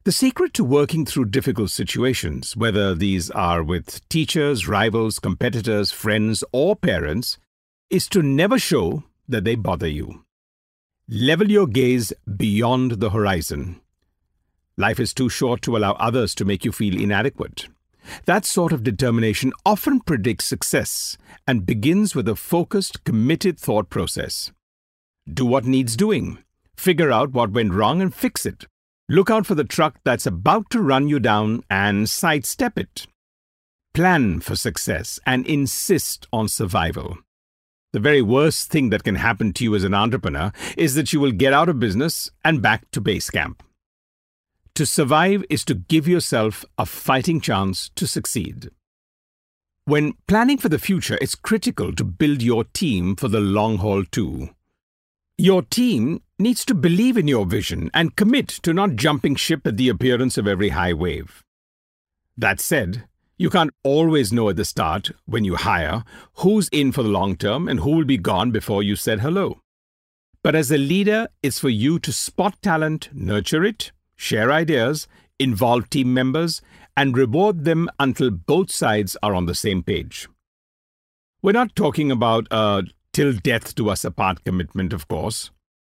The 0.03 0.11
secret 0.11 0.53
to 0.55 0.63
working 0.63 1.05
through 1.05 1.25
difficult 1.25 1.69
situations, 1.69 2.57
whether 2.57 2.95
these 2.95 3.29
are 3.31 3.61
with 3.61 4.07
teachers, 4.09 4.67
rivals, 4.67 5.19
competitors, 5.19 5.91
friends, 5.91 6.43
or 6.51 6.75
parents, 6.75 7.37
is 7.91 8.07
to 8.09 8.23
never 8.23 8.57
show 8.57 9.03
that 9.29 9.43
they 9.43 9.55
bother 9.55 9.87
you. 9.87 10.25
Level 11.07 11.51
your 11.51 11.67
gaze 11.67 12.11
beyond 12.35 12.93
the 12.93 13.11
horizon. 13.11 13.79
Life 14.75 14.99
is 14.99 15.13
too 15.13 15.29
short 15.29 15.61
to 15.61 15.77
allow 15.77 15.91
others 15.93 16.33
to 16.35 16.45
make 16.45 16.65
you 16.65 16.71
feel 16.71 16.99
inadequate. 16.99 17.67
That 18.25 18.45
sort 18.45 18.73
of 18.73 18.83
determination 18.83 19.53
often 19.65 19.99
predicts 19.99 20.45
success 20.45 21.17
and 21.47 21.65
begins 21.65 22.15
with 22.15 22.27
a 22.27 22.35
focused, 22.35 23.03
committed 23.03 23.59
thought 23.59 23.89
process. 23.89 24.51
Do 25.31 25.45
what 25.45 25.65
needs 25.65 25.95
doing. 25.95 26.39
Figure 26.75 27.11
out 27.11 27.31
what 27.31 27.51
went 27.51 27.73
wrong 27.73 28.01
and 28.01 28.13
fix 28.13 28.45
it. 28.45 28.65
Look 29.09 29.29
out 29.29 29.45
for 29.45 29.55
the 29.55 29.63
truck 29.63 29.99
that's 30.03 30.25
about 30.25 30.69
to 30.71 30.81
run 30.81 31.07
you 31.07 31.19
down 31.19 31.63
and 31.69 32.09
sidestep 32.09 32.77
it. 32.77 33.07
Plan 33.93 34.39
for 34.39 34.55
success 34.55 35.19
and 35.25 35.45
insist 35.45 36.27
on 36.33 36.47
survival. 36.47 37.17
The 37.91 37.99
very 37.99 38.23
worst 38.23 38.71
thing 38.71 38.89
that 38.89 39.03
can 39.03 39.15
happen 39.15 39.53
to 39.53 39.63
you 39.63 39.75
as 39.75 39.83
an 39.83 39.93
entrepreneur 39.93 40.51
is 40.75 40.95
that 40.95 41.13
you 41.13 41.19
will 41.19 41.31
get 41.31 41.53
out 41.53 41.69
of 41.69 41.79
business 41.79 42.31
and 42.43 42.61
back 42.61 42.89
to 42.91 43.01
base 43.01 43.29
camp. 43.29 43.61
To 44.75 44.87
survive 44.87 45.43
is 45.51 45.63
to 45.65 45.75
give 45.75 46.07
yourself 46.07 46.65
a 46.79 46.87
fighting 46.87 47.39
chance 47.39 47.91
to 47.95 48.07
succeed. 48.07 48.71
When 49.85 50.13
planning 50.27 50.57
for 50.57 50.69
the 50.69 50.79
future, 50.79 51.19
it's 51.21 51.35
critical 51.35 51.93
to 51.93 52.03
build 52.03 52.41
your 52.41 52.63
team 52.63 53.15
for 53.15 53.27
the 53.27 53.39
long 53.39 53.77
haul 53.77 54.03
too. 54.03 54.49
Your 55.37 55.61
team 55.61 56.23
needs 56.39 56.65
to 56.65 56.73
believe 56.73 57.17
in 57.17 57.27
your 57.27 57.45
vision 57.45 57.91
and 57.93 58.15
commit 58.15 58.47
to 58.47 58.73
not 58.73 58.95
jumping 58.95 59.35
ship 59.35 59.67
at 59.67 59.77
the 59.77 59.89
appearance 59.89 60.39
of 60.39 60.47
every 60.47 60.69
high 60.69 60.93
wave. 60.93 61.43
That 62.35 62.59
said, 62.59 63.03
you 63.37 63.51
can't 63.51 63.73
always 63.83 64.33
know 64.33 64.49
at 64.49 64.55
the 64.55 64.65
start, 64.65 65.11
when 65.25 65.43
you 65.43 65.55
hire, 65.55 66.03
who's 66.37 66.67
in 66.69 66.91
for 66.91 67.03
the 67.03 67.09
long 67.09 67.35
term 67.35 67.67
and 67.67 67.81
who 67.81 67.91
will 67.91 68.05
be 68.05 68.17
gone 68.17 68.49
before 68.49 68.81
you 68.81 68.95
said 68.95 69.19
hello. 69.19 69.61
But 70.41 70.55
as 70.55 70.71
a 70.71 70.77
leader, 70.79 71.27
it's 71.43 71.59
for 71.59 71.69
you 71.69 71.99
to 71.99 72.11
spot 72.11 72.59
talent, 72.63 73.09
nurture 73.13 73.63
it, 73.63 73.91
share 74.23 74.51
ideas, 74.51 75.07
involve 75.39 75.89
team 75.89 76.13
members, 76.13 76.61
and 76.95 77.17
reward 77.17 77.65
them 77.65 77.89
until 77.99 78.29
both 78.31 78.71
sides 78.71 79.17
are 79.21 79.35
on 79.35 79.45
the 79.45 79.55
same 79.55 79.83
page. 79.83 80.27
We're 81.41 81.51
not 81.51 81.75
talking 81.75 82.11
about 82.11 82.47
a 82.51 82.83
till 83.11 83.33
death 83.33 83.75
do 83.75 83.89
us 83.89 84.05
apart 84.05 84.43
commitment, 84.43 84.93
of 84.93 85.07
course. 85.07 85.51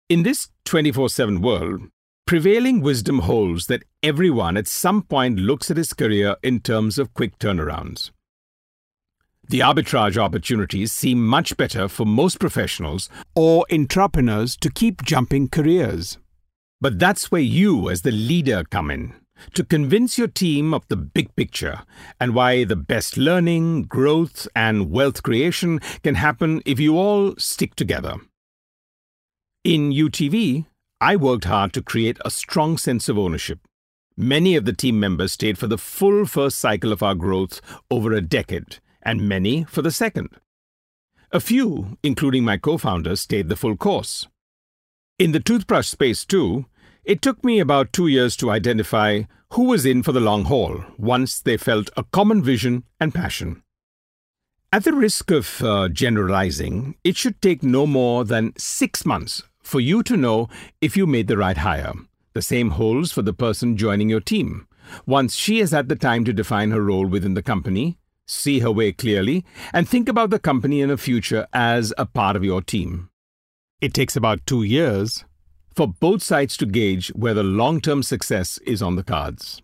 In 0.08 0.22
this 0.22 0.48
24 0.64 1.08
7 1.08 1.40
world, 1.40 1.88
Prevailing 2.26 2.80
wisdom 2.80 3.18
holds 3.18 3.66
that 3.66 3.84
everyone 4.02 4.56
at 4.56 4.66
some 4.66 5.02
point 5.02 5.38
looks 5.38 5.70
at 5.70 5.76
his 5.76 5.92
career 5.92 6.36
in 6.42 6.58
terms 6.58 6.98
of 6.98 7.12
quick 7.12 7.38
turnarounds. 7.38 8.12
The 9.46 9.60
arbitrage 9.60 10.16
opportunities 10.16 10.90
seem 10.90 11.26
much 11.26 11.54
better 11.58 11.86
for 11.86 12.06
most 12.06 12.40
professionals 12.40 13.10
or 13.34 13.66
entrepreneurs 13.70 14.56
to 14.56 14.70
keep 14.70 15.02
jumping 15.02 15.50
careers. 15.50 16.16
But 16.84 16.98
that's 16.98 17.32
where 17.32 17.40
you, 17.40 17.88
as 17.88 18.02
the 18.02 18.12
leader, 18.12 18.62
come 18.62 18.90
in 18.90 19.14
to 19.54 19.64
convince 19.64 20.18
your 20.18 20.28
team 20.28 20.74
of 20.74 20.86
the 20.88 20.96
big 20.96 21.34
picture 21.34 21.80
and 22.20 22.34
why 22.34 22.64
the 22.64 22.76
best 22.76 23.16
learning, 23.16 23.84
growth, 23.84 24.46
and 24.54 24.90
wealth 24.90 25.22
creation 25.22 25.80
can 26.02 26.16
happen 26.16 26.60
if 26.66 26.78
you 26.78 26.98
all 26.98 27.36
stick 27.38 27.74
together. 27.74 28.16
In 29.64 29.92
UTV, 29.92 30.66
I 31.00 31.16
worked 31.16 31.44
hard 31.44 31.72
to 31.72 31.80
create 31.80 32.18
a 32.22 32.30
strong 32.30 32.76
sense 32.76 33.08
of 33.08 33.16
ownership. 33.16 33.60
Many 34.14 34.54
of 34.54 34.66
the 34.66 34.74
team 34.74 35.00
members 35.00 35.32
stayed 35.32 35.56
for 35.56 35.68
the 35.68 35.78
full 35.78 36.26
first 36.26 36.58
cycle 36.58 36.92
of 36.92 37.02
our 37.02 37.14
growth 37.14 37.62
over 37.90 38.12
a 38.12 38.20
decade, 38.20 38.80
and 39.00 39.26
many 39.26 39.64
for 39.64 39.80
the 39.80 39.90
second. 39.90 40.28
A 41.32 41.40
few, 41.40 41.96
including 42.02 42.44
my 42.44 42.58
co 42.58 42.76
founders, 42.76 43.22
stayed 43.22 43.48
the 43.48 43.56
full 43.56 43.74
course. 43.74 44.26
In 45.18 45.32
the 45.32 45.40
toothbrush 45.40 45.86
space, 45.86 46.24
too, 46.24 46.66
it 47.04 47.20
took 47.20 47.44
me 47.44 47.60
about 47.60 47.92
two 47.92 48.06
years 48.06 48.36
to 48.36 48.50
identify 48.50 49.22
who 49.52 49.64
was 49.64 49.84
in 49.86 50.02
for 50.02 50.12
the 50.12 50.20
long 50.20 50.44
haul 50.44 50.84
once 50.98 51.40
they 51.40 51.56
felt 51.56 51.90
a 51.96 52.04
common 52.04 52.42
vision 52.42 52.84
and 52.98 53.14
passion. 53.14 53.62
At 54.72 54.84
the 54.84 54.92
risk 54.92 55.30
of 55.30 55.62
uh, 55.62 55.88
generalizing, 55.88 56.96
it 57.04 57.16
should 57.16 57.40
take 57.40 57.62
no 57.62 57.86
more 57.86 58.24
than 58.24 58.52
six 58.58 59.06
months 59.06 59.42
for 59.62 59.78
you 59.80 60.02
to 60.02 60.16
know 60.16 60.48
if 60.80 60.96
you 60.96 61.06
made 61.06 61.28
the 61.28 61.36
right 61.36 61.56
hire. 61.56 61.92
The 62.32 62.42
same 62.42 62.70
holds 62.70 63.12
for 63.12 63.22
the 63.22 63.32
person 63.32 63.76
joining 63.76 64.08
your 64.08 64.20
team. 64.20 64.66
Once 65.06 65.36
she 65.36 65.60
has 65.60 65.70
had 65.70 65.88
the 65.88 65.96
time 65.96 66.24
to 66.24 66.32
define 66.32 66.72
her 66.72 66.82
role 66.82 67.06
within 67.06 67.34
the 67.34 67.42
company, 67.42 67.98
see 68.26 68.58
her 68.58 68.72
way 68.72 68.92
clearly, 68.92 69.44
and 69.72 69.88
think 69.88 70.08
about 70.08 70.30
the 70.30 70.38
company 70.38 70.80
in 70.80 70.88
the 70.88 70.96
future 70.96 71.46
as 71.52 71.94
a 71.96 72.06
part 72.06 72.34
of 72.34 72.44
your 72.44 72.60
team. 72.60 73.10
It 73.80 73.94
takes 73.94 74.16
about 74.16 74.46
two 74.46 74.64
years 74.64 75.24
for 75.74 75.88
both 75.88 76.22
sides 76.22 76.56
to 76.58 76.66
gauge 76.66 77.08
whether 77.14 77.42
long 77.42 77.80
term 77.80 78.02
success 78.02 78.58
is 78.58 78.82
on 78.82 78.96
the 78.96 79.02
cards. 79.02 79.62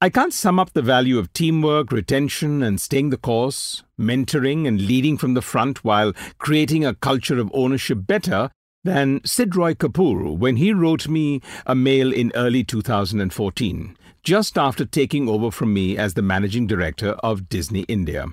I 0.00 0.10
can't 0.10 0.32
sum 0.32 0.58
up 0.58 0.72
the 0.72 0.82
value 0.82 1.16
of 1.18 1.32
teamwork, 1.32 1.92
retention, 1.92 2.60
and 2.60 2.80
staying 2.80 3.10
the 3.10 3.16
course, 3.16 3.84
mentoring, 3.96 4.66
and 4.66 4.80
leading 4.80 5.16
from 5.16 5.34
the 5.34 5.42
front 5.42 5.84
while 5.84 6.12
creating 6.38 6.84
a 6.84 6.94
culture 6.94 7.38
of 7.38 7.52
ownership 7.54 7.98
better 8.04 8.50
than 8.82 9.24
Sid 9.24 9.54
Roy 9.54 9.74
Kapur 9.74 10.36
when 10.36 10.56
he 10.56 10.72
wrote 10.72 11.06
me 11.06 11.40
a 11.66 11.76
mail 11.76 12.12
in 12.12 12.32
early 12.34 12.64
2014, 12.64 13.96
just 14.24 14.58
after 14.58 14.84
taking 14.84 15.28
over 15.28 15.52
from 15.52 15.72
me 15.72 15.96
as 15.96 16.14
the 16.14 16.22
managing 16.22 16.66
director 16.66 17.10
of 17.22 17.48
Disney 17.48 17.82
India. 17.82 18.26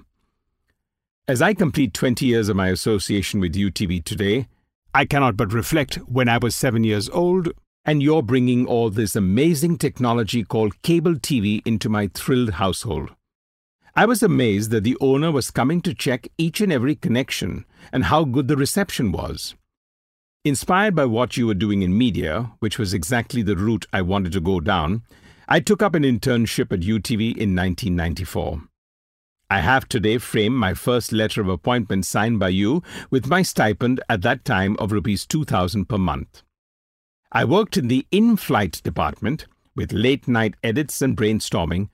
As 1.28 1.40
I 1.40 1.54
complete 1.54 1.94
20 1.94 2.26
years 2.26 2.50
of 2.50 2.56
my 2.56 2.70
association 2.70 3.40
with 3.40 3.54
UTV 3.54 4.04
today, 4.04 4.48
I 4.94 5.06
cannot 5.06 5.38
but 5.38 5.54
reflect 5.54 5.96
when 6.08 6.28
I 6.28 6.40
was 6.40 6.56
seven 6.56 6.84
years 6.84 7.10
old 7.10 7.50
and 7.86 8.02
you're 8.02 8.24
bringing 8.24 8.66
all 8.66 8.90
this 8.90 9.16
amazing 9.16 9.78
technology 9.78 10.44
called 10.44 10.82
cable 10.82 11.16
TV 11.16 11.62
into 11.66 11.90
my 11.90 12.10
thrilled 12.14 12.52
household. 12.52 13.12
I 13.96 14.06
was 14.06 14.24
amazed 14.24 14.72
that 14.72 14.84
the 14.84 14.98
owner 15.00 15.32
was 15.32 15.52
coming 15.52 15.82
to 15.82 15.94
check 15.94 16.28
each 16.38 16.62
and 16.62 16.72
every 16.72 16.96
connection 16.96 17.66
and 17.92 18.06
how 18.06 18.24
good 18.24 18.48
the 18.48 18.58
reception 18.58 19.12
was. 19.12 19.56
Inspired 20.46 20.96
by 20.96 21.06
what 21.06 21.38
you 21.38 21.48
were 21.48 21.54
doing 21.54 21.82
in 21.82 21.98
media, 21.98 22.52
which 22.60 22.80
was 22.80 22.94
exactly 22.94 23.42
the 23.42 23.58
route 23.58 23.86
I 23.92 24.02
wanted 24.02 24.32
to 24.34 24.40
go 24.40 24.60
down, 24.60 25.04
I 25.48 25.60
took 25.60 25.84
up 25.84 25.96
an 25.96 26.04
internship 26.04 26.72
at 26.72 26.80
UTV 26.80 27.36
in 27.36 27.56
1994. 27.56 28.69
I 29.52 29.62
have 29.62 29.90
today 29.90 30.20
framed 30.20 30.58
my 30.58 30.76
first 30.76 31.12
letter 31.12 31.42
of 31.42 31.50
appointment 31.50 32.06
signed 32.06 32.40
by 32.40 32.50
you 32.50 32.84
with 33.10 33.26
my 33.26 33.42
stipend 33.42 34.00
at 34.08 34.22
that 34.22 34.46
time 34.46 34.76
of 34.78 34.92
rupees 34.92 35.26
2000 35.26 35.86
per 35.90 35.98
month. 35.98 36.44
I 37.32 37.46
worked 37.46 37.76
in 37.76 37.88
the 37.88 38.06
in 38.12 38.38
flight 38.38 38.80
department 38.84 39.48
with 39.76 39.92
late 39.92 40.28
night 40.28 40.54
edits 40.64 41.02
and 41.02 41.18
brainstorming, 41.18 41.90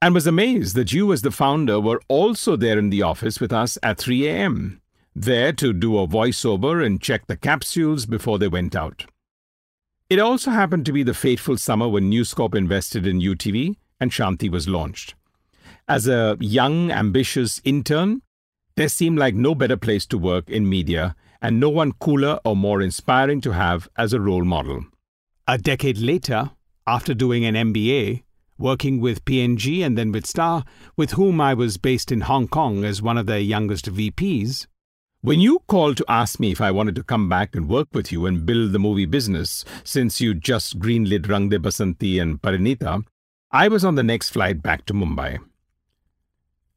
and 0.00 0.14
was 0.14 0.28
amazed 0.28 0.76
that 0.76 0.92
you, 0.92 1.12
as 1.12 1.22
the 1.22 1.32
founder, 1.32 1.80
were 1.80 2.00
also 2.06 2.54
there 2.54 2.78
in 2.78 2.90
the 2.90 3.02
office 3.02 3.40
with 3.40 3.52
us 3.52 3.78
at 3.82 3.98
3 3.98 4.28
a.m., 4.28 4.80
there 5.14 5.52
to 5.52 5.72
do 5.72 5.98
a 5.98 6.06
voiceover 6.06 6.84
and 6.84 7.00
check 7.00 7.26
the 7.26 7.36
capsules 7.36 8.06
before 8.06 8.38
they 8.38 8.48
went 8.48 8.76
out. 8.76 9.06
It 10.08 10.20
also 10.20 10.50
happened 10.50 10.86
to 10.86 10.92
be 10.92 11.02
the 11.02 11.14
fateful 11.14 11.56
summer 11.56 11.88
when 11.88 12.08
News 12.08 12.32
Corp 12.32 12.54
invested 12.54 13.06
in 13.06 13.20
UTV 13.20 13.76
and 13.98 14.10
Shanti 14.10 14.50
was 14.50 14.68
launched. 14.68 15.14
As 15.88 16.06
a 16.06 16.36
young, 16.40 16.90
ambitious 16.90 17.60
intern, 17.64 18.22
there 18.76 18.88
seemed 18.88 19.18
like 19.18 19.34
no 19.34 19.54
better 19.54 19.76
place 19.76 20.06
to 20.06 20.18
work 20.18 20.48
in 20.48 20.68
media 20.68 21.14
and 21.40 21.58
no 21.58 21.68
one 21.68 21.92
cooler 21.92 22.38
or 22.44 22.54
more 22.54 22.80
inspiring 22.80 23.40
to 23.40 23.52
have 23.52 23.88
as 23.96 24.12
a 24.12 24.20
role 24.20 24.44
model. 24.44 24.84
A 25.48 25.58
decade 25.58 25.98
later, 25.98 26.52
after 26.86 27.14
doing 27.14 27.44
an 27.44 27.54
MBA, 27.54 28.22
working 28.58 29.00
with 29.00 29.24
P&G 29.24 29.82
and 29.82 29.98
then 29.98 30.12
with 30.12 30.24
Star, 30.24 30.64
with 30.96 31.12
whom 31.12 31.40
I 31.40 31.52
was 31.52 31.78
based 31.78 32.12
in 32.12 32.22
Hong 32.22 32.46
Kong 32.46 32.84
as 32.84 33.02
one 33.02 33.18
of 33.18 33.26
their 33.26 33.40
youngest 33.40 33.92
VPs, 33.92 34.66
when 35.20 35.40
you 35.40 35.60
called 35.66 35.96
to 35.98 36.04
ask 36.08 36.40
me 36.40 36.52
if 36.52 36.60
I 36.60 36.70
wanted 36.70 36.94
to 36.94 37.02
come 37.02 37.28
back 37.28 37.54
and 37.54 37.68
work 37.68 37.88
with 37.92 38.12
you 38.12 38.26
and 38.26 38.46
build 38.46 38.72
the 38.72 38.78
movie 38.78 39.06
business, 39.06 39.64
since 39.84 40.20
you 40.20 40.34
just 40.34 40.78
greenlit 40.78 41.28
Rang 41.28 41.48
De 41.48 41.58
Basanti 41.58 42.22
and 42.22 42.40
Parineeta, 42.40 43.02
I 43.50 43.68
was 43.68 43.84
on 43.84 43.96
the 43.96 44.02
next 44.02 44.30
flight 44.30 44.62
back 44.62 44.86
to 44.86 44.94
Mumbai. 44.94 45.38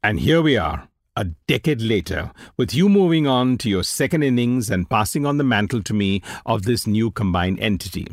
And 0.06 0.20
here 0.20 0.44
we 0.44 0.56
are, 0.56 0.88
a 1.16 1.26
decade 1.48 1.82
later, 1.82 2.32
with 2.58 2.76
you 2.76 2.90
moving 2.90 3.26
on 3.26 3.58
to 3.58 3.72
your 3.72 3.82
second 3.82 4.22
innings 4.22 4.70
and 4.70 4.88
passing 4.88 5.26
on 5.26 5.40
the 5.40 5.44
mantle 5.44 5.82
to 5.82 5.96
me 5.96 6.22
of 6.46 6.62
this 6.62 6.86
new 6.86 7.10
combined 7.10 7.60
entity. 7.60 8.06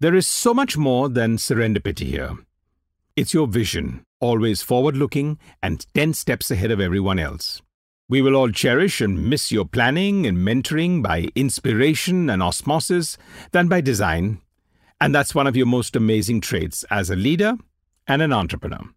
There 0.00 0.14
is 0.14 0.28
so 0.28 0.52
much 0.52 0.76
more 0.76 1.08
than 1.08 1.38
serendipity 1.38 2.08
here. 2.08 2.36
It's 3.16 3.32
your 3.32 3.46
vision, 3.46 4.04
always 4.20 4.60
forward 4.60 4.98
looking 4.98 5.38
and 5.62 5.86
10 5.94 6.12
steps 6.12 6.50
ahead 6.50 6.70
of 6.70 6.78
everyone 6.78 7.18
else. 7.18 7.62
We 8.10 8.20
will 8.20 8.36
all 8.36 8.50
cherish 8.50 9.00
and 9.00 9.30
miss 9.30 9.50
your 9.50 9.64
planning 9.64 10.26
and 10.26 10.36
mentoring 10.36 11.02
by 11.02 11.28
inspiration 11.34 12.28
and 12.28 12.42
osmosis 12.42 13.16
than 13.52 13.68
by 13.68 13.80
design. 13.80 14.42
And 15.00 15.14
that's 15.14 15.34
one 15.34 15.46
of 15.46 15.56
your 15.56 15.64
most 15.64 15.96
amazing 15.96 16.42
traits 16.42 16.84
as 16.90 17.08
a 17.08 17.16
leader 17.16 17.56
and 18.06 18.20
an 18.20 18.34
entrepreneur. 18.34 18.90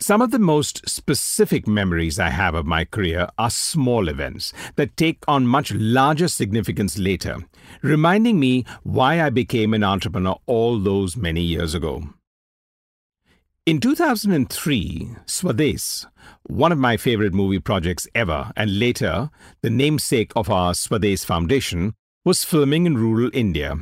Some 0.00 0.22
of 0.22 0.30
the 0.30 0.38
most 0.38 0.88
specific 0.88 1.66
memories 1.66 2.20
I 2.20 2.30
have 2.30 2.54
of 2.54 2.64
my 2.64 2.84
career 2.84 3.26
are 3.36 3.50
small 3.50 4.08
events 4.08 4.52
that 4.76 4.96
take 4.96 5.24
on 5.26 5.44
much 5.44 5.72
larger 5.74 6.28
significance 6.28 6.98
later, 6.98 7.38
reminding 7.82 8.38
me 8.38 8.64
why 8.84 9.20
I 9.20 9.30
became 9.30 9.74
an 9.74 9.82
entrepreneur 9.82 10.36
all 10.46 10.78
those 10.78 11.16
many 11.16 11.40
years 11.42 11.74
ago. 11.74 12.04
In 13.66 13.80
2003, 13.80 15.16
Swades, 15.26 16.06
one 16.44 16.70
of 16.70 16.78
my 16.78 16.96
favorite 16.96 17.34
movie 17.34 17.58
projects 17.58 18.06
ever, 18.14 18.52
and 18.56 18.78
later 18.78 19.30
the 19.62 19.70
namesake 19.70 20.30
of 20.36 20.48
our 20.48 20.74
Swades 20.74 21.24
Foundation, 21.24 21.92
was 22.24 22.44
filming 22.44 22.86
in 22.86 22.96
rural 22.96 23.30
India. 23.34 23.78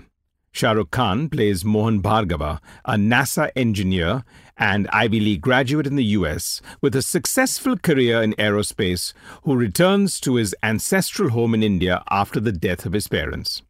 Shah 0.57 0.73
Rukh 0.73 0.91
Khan 0.91 1.29
plays 1.29 1.67
Mohan 1.67 2.01
Bhargava, 2.01 2.61
a 2.87 2.95
NASA 2.95 3.51
engineer 3.55 4.25
and 4.57 4.89
Ivy 4.89 5.21
League 5.21 5.43
graduate 5.43 5.87
in 5.87 5.97
the 5.97 6.15
US 6.17 6.63
with 6.81 6.97
a 6.97 7.03
successful 7.03 7.77
career 7.77 8.23
in 8.23 8.33
aerospace 8.39 9.13
who 9.43 9.55
returns 9.55 10.19
to 10.21 10.37
his 10.37 10.57
ancestral 10.63 11.29
home 11.29 11.53
in 11.53 11.63
India 11.63 12.03
after 12.11 12.41
the 12.41 12.53
death 12.53 12.87
of 12.87 12.95
his 12.95 13.07
parents. 13.07 13.61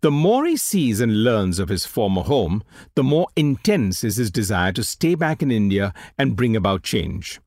The 0.00 0.10
more 0.10 0.46
he 0.46 0.56
sees 0.56 0.98
and 0.98 1.22
learns 1.22 1.60
of 1.60 1.68
his 1.68 1.86
former 1.86 2.22
home, 2.22 2.64
the 2.96 3.04
more 3.04 3.28
intense 3.36 4.02
is 4.02 4.16
his 4.16 4.32
desire 4.32 4.72
to 4.72 4.82
stay 4.82 5.14
back 5.14 5.44
in 5.44 5.52
India 5.52 5.94
and 6.18 6.34
bring 6.34 6.56
about 6.56 6.82
change. 6.82 7.40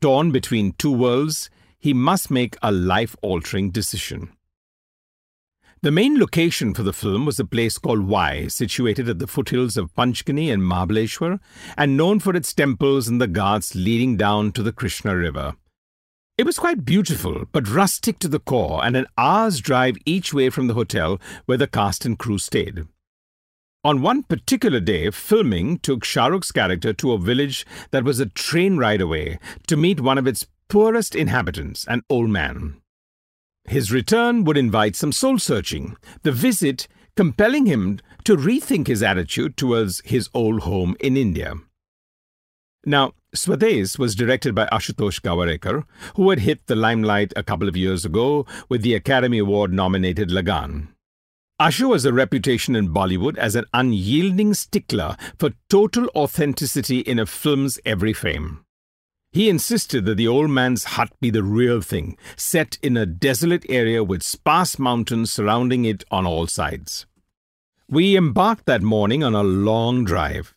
Torn 0.00 0.32
between 0.32 0.72
two 0.72 0.90
worlds, 0.90 1.50
he 1.78 1.94
must 1.94 2.32
make 2.32 2.56
a 2.62 2.72
life 2.72 3.14
altering 3.22 3.70
decision. 3.70 4.32
The 5.84 5.90
main 5.90 6.16
location 6.16 6.74
for 6.74 6.84
the 6.84 6.92
film 6.92 7.26
was 7.26 7.40
a 7.40 7.44
place 7.44 7.76
called 7.76 8.06
Wai, 8.06 8.46
situated 8.46 9.08
at 9.08 9.18
the 9.18 9.26
foothills 9.26 9.76
of 9.76 9.92
Panchgani 9.96 10.52
and 10.52 10.62
Mahabaleshwar, 10.62 11.40
and 11.76 11.96
known 11.96 12.20
for 12.20 12.36
its 12.36 12.54
temples 12.54 13.08
and 13.08 13.20
the 13.20 13.26
ghats 13.26 13.74
leading 13.74 14.16
down 14.16 14.52
to 14.52 14.62
the 14.62 14.70
Krishna 14.70 15.16
River. 15.16 15.56
It 16.38 16.46
was 16.46 16.60
quite 16.60 16.84
beautiful, 16.84 17.46
but 17.50 17.68
rustic 17.68 18.20
to 18.20 18.28
the 18.28 18.38
core, 18.38 18.84
and 18.84 18.96
an 18.96 19.06
hour's 19.18 19.58
drive 19.58 19.96
each 20.06 20.32
way 20.32 20.50
from 20.50 20.68
the 20.68 20.74
hotel 20.74 21.20
where 21.46 21.58
the 21.58 21.66
cast 21.66 22.06
and 22.06 22.16
crew 22.16 22.38
stayed. 22.38 22.86
On 23.82 24.00
one 24.00 24.22
particular 24.22 24.78
day, 24.78 25.10
filming 25.10 25.80
took 25.80 26.04
Shah 26.04 26.28
Rukh's 26.28 26.52
character 26.52 26.92
to 26.92 27.10
a 27.10 27.18
village 27.18 27.66
that 27.90 28.04
was 28.04 28.20
a 28.20 28.26
train 28.26 28.76
ride 28.76 29.00
away 29.00 29.40
to 29.66 29.76
meet 29.76 30.00
one 30.00 30.16
of 30.16 30.28
its 30.28 30.46
poorest 30.68 31.16
inhabitants, 31.16 31.84
an 31.88 32.02
old 32.08 32.30
man. 32.30 32.81
His 33.64 33.92
return 33.92 34.44
would 34.44 34.56
invite 34.56 34.96
some 34.96 35.12
soul 35.12 35.38
searching, 35.38 35.96
the 36.22 36.32
visit 36.32 36.88
compelling 37.16 37.66
him 37.66 38.00
to 38.24 38.36
rethink 38.36 38.86
his 38.86 39.02
attitude 39.02 39.56
towards 39.56 40.00
his 40.04 40.28
old 40.34 40.60
home 40.62 40.96
in 41.00 41.16
India. 41.16 41.54
Now, 42.84 43.12
Swades 43.34 43.98
was 43.98 44.14
directed 44.14 44.54
by 44.54 44.66
Ashutosh 44.66 45.20
Gowariker, 45.20 45.84
who 46.16 46.30
had 46.30 46.40
hit 46.40 46.66
the 46.66 46.76
limelight 46.76 47.32
a 47.36 47.42
couple 47.42 47.68
of 47.68 47.76
years 47.76 48.04
ago 48.04 48.44
with 48.68 48.82
the 48.82 48.94
Academy 48.94 49.38
Award 49.38 49.72
nominated 49.72 50.30
Lagaan. 50.30 50.88
Ashu 51.60 51.92
has 51.92 52.04
a 52.04 52.12
reputation 52.12 52.74
in 52.74 52.92
Bollywood 52.92 53.38
as 53.38 53.54
an 53.54 53.66
unyielding 53.72 54.52
stickler 54.52 55.16
for 55.38 55.50
total 55.70 56.10
authenticity 56.16 56.98
in 56.98 57.20
a 57.20 57.26
film's 57.26 57.78
every 57.84 58.12
frame. 58.12 58.64
He 59.32 59.48
insisted 59.48 60.04
that 60.04 60.16
the 60.16 60.28
old 60.28 60.50
man's 60.50 60.84
hut 60.84 61.10
be 61.20 61.30
the 61.30 61.42
real 61.42 61.80
thing, 61.80 62.18
set 62.36 62.78
in 62.82 62.98
a 62.98 63.06
desolate 63.06 63.64
area 63.70 64.04
with 64.04 64.22
sparse 64.22 64.78
mountains 64.78 65.32
surrounding 65.32 65.86
it 65.86 66.04
on 66.10 66.26
all 66.26 66.46
sides. 66.46 67.06
We 67.88 68.14
embarked 68.14 68.66
that 68.66 68.82
morning 68.82 69.24
on 69.24 69.34
a 69.34 69.42
long 69.42 70.04
drive, 70.04 70.54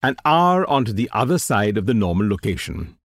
an 0.00 0.16
hour 0.24 0.68
onto 0.70 0.92
the 0.92 1.10
other 1.12 1.38
side 1.38 1.76
of 1.76 1.86
the 1.86 1.94
normal 1.94 2.28
location. 2.28 2.96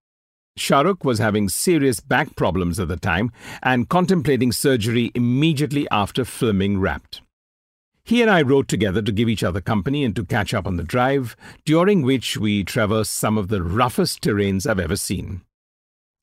Shah 0.58 0.82
Rukh 0.82 1.04
was 1.04 1.17
having 1.17 1.50
serious 1.50 2.00
back 2.00 2.36
problems 2.36 2.80
at 2.80 2.89
the 2.89 2.98
time 2.98 3.32
and 3.63 3.89
contemplating 3.89 4.52
surgery 4.52 5.12
immediately 5.15 5.88
after 5.89 6.24
filming 6.24 6.80
wrapped. 6.80 7.22
He 8.10 8.24
and 8.24 8.32
I 8.32 8.41
rode 8.41 8.67
together 8.67 9.04
to 9.04 9.12
give 9.12 9.30
each 9.30 9.43
other 9.43 9.62
company 9.62 10.04
and 10.04 10.15
to 10.15 10.26
catch 10.26 10.52
up 10.52 10.65
on 10.65 10.78
the 10.78 10.84
drive, 10.84 11.38
during 11.63 12.02
which 12.02 12.38
we 12.38 12.63
traversed 12.63 13.13
some 13.13 13.38
of 13.38 13.50
the 13.50 13.62
roughest 13.62 14.24
terrains 14.24 14.65
I've 14.65 14.80
ever 14.80 14.95
seen. 14.95 15.41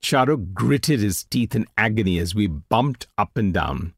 Shah 0.02 0.24
Rukh 0.24 0.52
gritted 0.52 0.98
his 0.98 1.22
teeth 1.22 1.54
in 1.54 1.64
agony 1.78 2.18
as 2.18 2.34
we 2.34 2.48
bumped 2.48 3.06
up 3.16 3.36
and 3.36 3.54
down. 3.54 3.94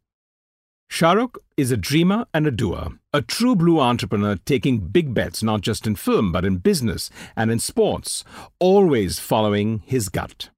Shah 0.90 1.12
Rukh 1.12 1.38
is 1.56 1.70
a 1.70 1.78
dreamer 1.78 2.26
and 2.34 2.46
a 2.46 2.50
doer, 2.50 2.88
a 3.14 3.22
true 3.22 3.56
blue 3.56 3.80
entrepreneur 3.80 4.36
taking 4.36 4.80
big 4.88 5.14
bets 5.14 5.42
not 5.42 5.62
just 5.62 5.86
in 5.86 5.96
film 5.96 6.30
but 6.30 6.44
in 6.44 6.58
business 6.58 7.08
and 7.36 7.50
in 7.50 7.58
sports, 7.58 8.22
always 8.58 9.18
following 9.18 9.82
his 9.86 10.10
gut. 10.10 10.50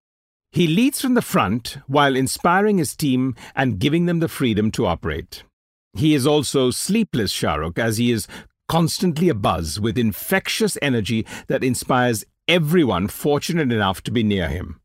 He 0.50 0.66
leads 0.66 1.00
from 1.00 1.14
the 1.14 1.22
front 1.22 1.78
while 1.86 2.16
inspiring 2.16 2.78
his 2.78 2.96
team 2.96 3.36
and 3.54 3.78
giving 3.78 4.06
them 4.06 4.18
the 4.18 4.26
freedom 4.26 4.72
to 4.72 4.86
operate. 4.86 5.44
He 5.94 6.14
is 6.14 6.26
also 6.26 6.70
sleepless 6.70 7.32
Shah 7.32 7.56
Rukh 7.56 7.78
as 7.78 7.98
he 7.98 8.12
is 8.12 8.28
constantly 8.68 9.28
abuzz 9.28 9.80
with 9.80 9.98
infectious 9.98 10.78
energy 10.80 11.26
that 11.48 11.64
inspires 11.64 12.24
everyone 12.46 13.08
fortunate 13.08 13.72
enough 13.72 14.02
to 14.02 14.10
be 14.10 14.22
near 14.22 14.48
him. 14.48 14.80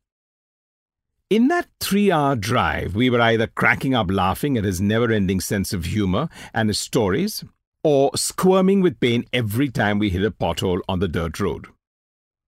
In 1.30 1.48
that 1.48 1.68
three 1.80 2.10
hour 2.10 2.36
drive, 2.36 2.94
we 2.94 3.10
were 3.10 3.20
either 3.20 3.46
cracking 3.46 3.94
up 3.94 4.10
laughing 4.10 4.56
at 4.56 4.64
his 4.64 4.80
never 4.80 5.12
ending 5.12 5.40
sense 5.40 5.72
of 5.72 5.84
humor 5.84 6.28
and 6.54 6.68
his 6.68 6.78
stories, 6.78 7.44
or 7.82 8.10
squirming 8.16 8.80
with 8.80 9.00
pain 9.00 9.24
every 9.32 9.68
time 9.68 9.98
we 9.98 10.10
hit 10.10 10.24
a 10.24 10.30
pothole 10.30 10.80
on 10.88 10.98
the 10.98 11.08
dirt 11.08 11.38
road. 11.40 11.66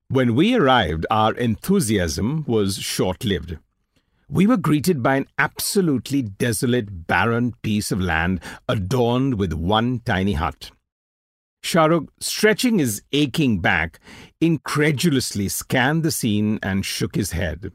When 0.09 0.35
we 0.35 0.55
arrived, 0.55 1.07
our 1.11 1.35
enthusiasm 1.35 2.45
was 2.47 2.79
short 2.79 3.25
lived 3.25 3.59
we 4.31 4.47
were 4.47 4.57
greeted 4.57 5.03
by 5.03 5.17
an 5.17 5.27
absolutely 5.39 6.23
desolate, 6.23 7.07
barren 7.07 7.55
piece 7.63 7.91
of 7.91 8.01
land 8.01 8.41
adorned 8.69 9.39
with 9.39 9.53
one 9.53 10.01
tiny 10.01 10.35
hut. 10.35 10.71
Shah 11.63 11.87
Rukh, 11.87 12.11
stretching 12.21 12.79
his 12.79 13.03
aching 13.13 13.61
back, 13.61 13.99
incredulously 14.41 15.49
scanned 15.49 16.03
the 16.03 16.11
scene 16.11 16.59
and 16.63 16.85
shook 16.85 17.15
his 17.15 17.33
head. 17.33 17.73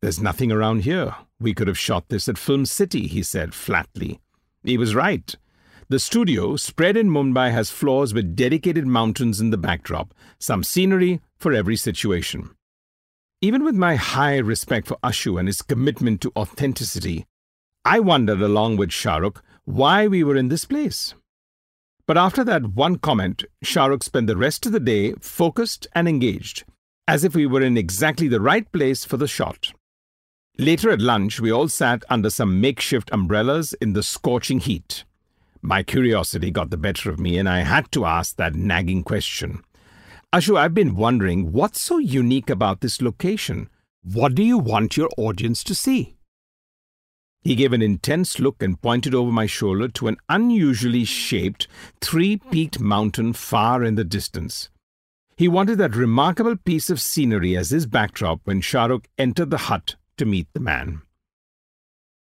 There's 0.00 0.20
nothing 0.20 0.50
around 0.50 0.82
here. 0.82 1.14
We 1.38 1.54
could 1.54 1.68
have 1.68 1.78
shot 1.78 2.08
this 2.08 2.28
at 2.28 2.38
Film 2.38 2.64
City, 2.64 3.06
he 3.06 3.22
said 3.22 3.54
flatly. 3.54 4.20
He 4.64 4.78
was 4.78 4.94
right. 4.94 5.34
The 5.88 5.98
studio, 5.98 6.56
spread 6.56 6.96
in 6.96 7.10
Mumbai, 7.10 7.50
has 7.52 7.70
floors 7.70 8.14
with 8.14 8.34
dedicated 8.34 8.86
mountains 8.86 9.40
in 9.40 9.50
the 9.50 9.58
backdrop, 9.58 10.14
some 10.38 10.64
scenery 10.64 11.20
for 11.36 11.52
every 11.52 11.76
situation. 11.76 12.50
Even 13.44 13.64
with 13.64 13.74
my 13.74 13.96
high 13.96 14.38
respect 14.38 14.86
for 14.86 14.96
Ashu 15.02 15.36
and 15.36 15.48
his 15.48 15.62
commitment 15.62 16.20
to 16.20 16.30
authenticity, 16.36 17.26
I 17.84 17.98
wondered 17.98 18.40
along 18.40 18.76
with 18.76 18.90
Shahrukh 18.90 19.38
why 19.64 20.06
we 20.06 20.22
were 20.22 20.36
in 20.36 20.46
this 20.46 20.64
place. 20.64 21.14
But 22.06 22.16
after 22.16 22.44
that 22.44 22.74
one 22.76 22.98
comment, 22.98 23.42
Shahrukh 23.64 24.04
spent 24.04 24.28
the 24.28 24.36
rest 24.36 24.64
of 24.64 24.70
the 24.70 24.78
day 24.78 25.14
focused 25.14 25.88
and 25.92 26.08
engaged, 26.08 26.62
as 27.08 27.24
if 27.24 27.34
we 27.34 27.46
were 27.46 27.62
in 27.62 27.76
exactly 27.76 28.28
the 28.28 28.40
right 28.40 28.70
place 28.70 29.04
for 29.04 29.16
the 29.16 29.26
shot. 29.26 29.72
Later 30.56 30.90
at 30.90 31.00
lunch, 31.00 31.40
we 31.40 31.50
all 31.50 31.66
sat 31.66 32.04
under 32.08 32.30
some 32.30 32.60
makeshift 32.60 33.10
umbrellas 33.10 33.72
in 33.80 33.92
the 33.92 34.04
scorching 34.04 34.60
heat. 34.60 35.02
My 35.62 35.82
curiosity 35.82 36.52
got 36.52 36.70
the 36.70 36.76
better 36.76 37.10
of 37.10 37.18
me, 37.18 37.38
and 37.38 37.48
I 37.48 37.62
had 37.62 37.90
to 37.90 38.04
ask 38.04 38.36
that 38.36 38.54
nagging 38.54 39.02
question. 39.02 39.64
Ashu, 40.32 40.56
I've 40.56 40.72
been 40.72 40.96
wondering 40.96 41.52
what's 41.52 41.78
so 41.78 41.98
unique 41.98 42.48
about 42.48 42.80
this 42.80 43.02
location? 43.02 43.68
What 44.02 44.34
do 44.34 44.42
you 44.42 44.56
want 44.56 44.96
your 44.96 45.10
audience 45.18 45.62
to 45.64 45.74
see? 45.74 46.16
He 47.42 47.54
gave 47.54 47.74
an 47.74 47.82
intense 47.82 48.38
look 48.38 48.62
and 48.62 48.80
pointed 48.80 49.14
over 49.14 49.30
my 49.30 49.44
shoulder 49.44 49.88
to 49.88 50.08
an 50.08 50.16
unusually 50.30 51.04
shaped, 51.04 51.68
three 52.00 52.38
peaked 52.38 52.80
mountain 52.80 53.34
far 53.34 53.84
in 53.84 53.96
the 53.96 54.04
distance. 54.04 54.70
He 55.36 55.48
wanted 55.48 55.76
that 55.78 55.94
remarkable 55.94 56.56
piece 56.56 56.88
of 56.88 57.00
scenery 57.00 57.54
as 57.54 57.68
his 57.68 57.84
backdrop 57.84 58.40
when 58.44 58.62
Shahrukh 58.62 59.04
entered 59.18 59.50
the 59.50 59.58
hut 59.68 59.96
to 60.16 60.24
meet 60.24 60.46
the 60.54 60.60
man. 60.60 61.02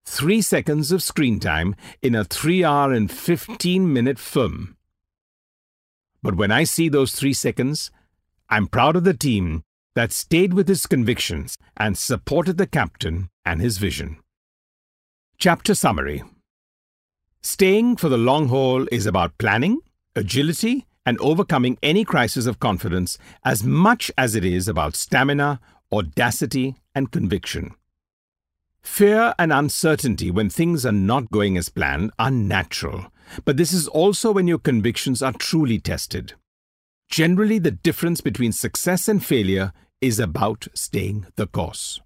Three 0.05 0.43
seconds 0.43 0.93
of 0.93 1.03
screen 1.03 1.41
time 1.41 1.75
in 2.03 2.15
a 2.15 2.25
three 2.25 2.63
hour 2.63 2.93
and 2.93 3.11
15 3.11 3.91
minute 3.91 4.19
film. 4.19 4.76
But 6.27 6.35
when 6.35 6.51
I 6.51 6.65
see 6.65 6.89
those 6.89 7.13
three 7.13 7.33
seconds, 7.33 7.93
I'm 8.51 8.67
proud 8.67 8.97
of 8.97 9.05
the 9.05 9.15
team 9.15 9.63
that 9.95 10.11
stayed 10.11 10.55
with 10.55 10.67
his 10.67 10.85
convictions 10.85 11.57
and 11.77 11.97
supported 11.97 12.59
the 12.59 12.67
captain 12.67 13.31
and 13.45 13.61
his 13.61 13.79
vision. 13.79 14.19
Chapter 15.39 15.73
Summary 15.73 16.25
Staying 17.43 17.95
for 17.95 18.09
the 18.09 18.19
long 18.19 18.49
haul 18.49 18.89
is 18.91 19.07
about 19.07 19.39
planning, 19.39 19.79
agility, 20.17 20.85
and 21.07 21.17
overcoming 21.21 21.79
any 21.81 22.05
crisis 22.05 22.47
of 22.47 22.59
confidence 22.59 23.19
as 23.45 23.63
much 23.63 24.11
as 24.19 24.35
it 24.35 24.45
is 24.45 24.67
about 24.67 24.97
stamina, 24.97 25.61
audacity, 25.93 26.75
and 26.93 27.13
conviction. 27.13 27.73
Fear 28.83 29.33
and 29.39 29.53
uncertainty 29.53 30.33
when 30.33 30.51
things 30.51 30.85
are 30.85 30.91
not 30.91 31.31
going 31.31 31.57
as 31.57 31.69
planned 31.69 32.11
are 32.19 32.33
natural, 32.33 33.13
but 33.45 33.57
this 33.57 33.73
is 33.73 33.89
also 33.89 34.33
when 34.33 34.47
your 34.47 34.59
convictions 34.59 35.23
are 35.23 35.33
truly 35.33 35.79
tested. 35.79 36.35
Generally, 37.09 37.61
the 37.61 37.71
difference 37.71 38.21
between 38.21 38.53
success 38.53 39.09
and 39.09 39.25
failure 39.25 39.73
is 40.01 40.19
about 40.19 40.67
staying 40.75 41.27
the 41.37 41.47
course. 41.47 42.01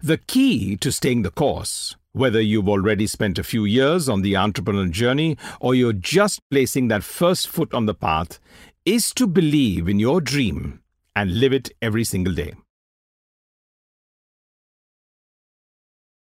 The 0.00 0.18
key 0.18 0.76
to 0.76 0.92
staying 0.92 1.22
the 1.22 1.30
course, 1.30 1.96
whether 2.12 2.40
you've 2.40 2.68
already 2.68 3.06
spent 3.06 3.38
a 3.38 3.44
few 3.44 3.64
years 3.64 4.08
on 4.08 4.22
the 4.22 4.34
entrepreneurial 4.34 4.90
journey 4.90 5.36
or 5.60 5.74
you're 5.74 5.92
just 5.92 6.40
placing 6.50 6.88
that 6.88 7.02
first 7.02 7.48
foot 7.48 7.72
on 7.72 7.86
the 7.86 7.94
path, 7.94 8.38
is 8.84 9.12
to 9.14 9.26
believe 9.26 9.88
in 9.88 9.98
your 9.98 10.20
dream 10.20 10.80
and 11.14 11.40
live 11.40 11.52
it 11.52 11.70
every 11.80 12.04
single 12.04 12.34
day. 12.34 12.52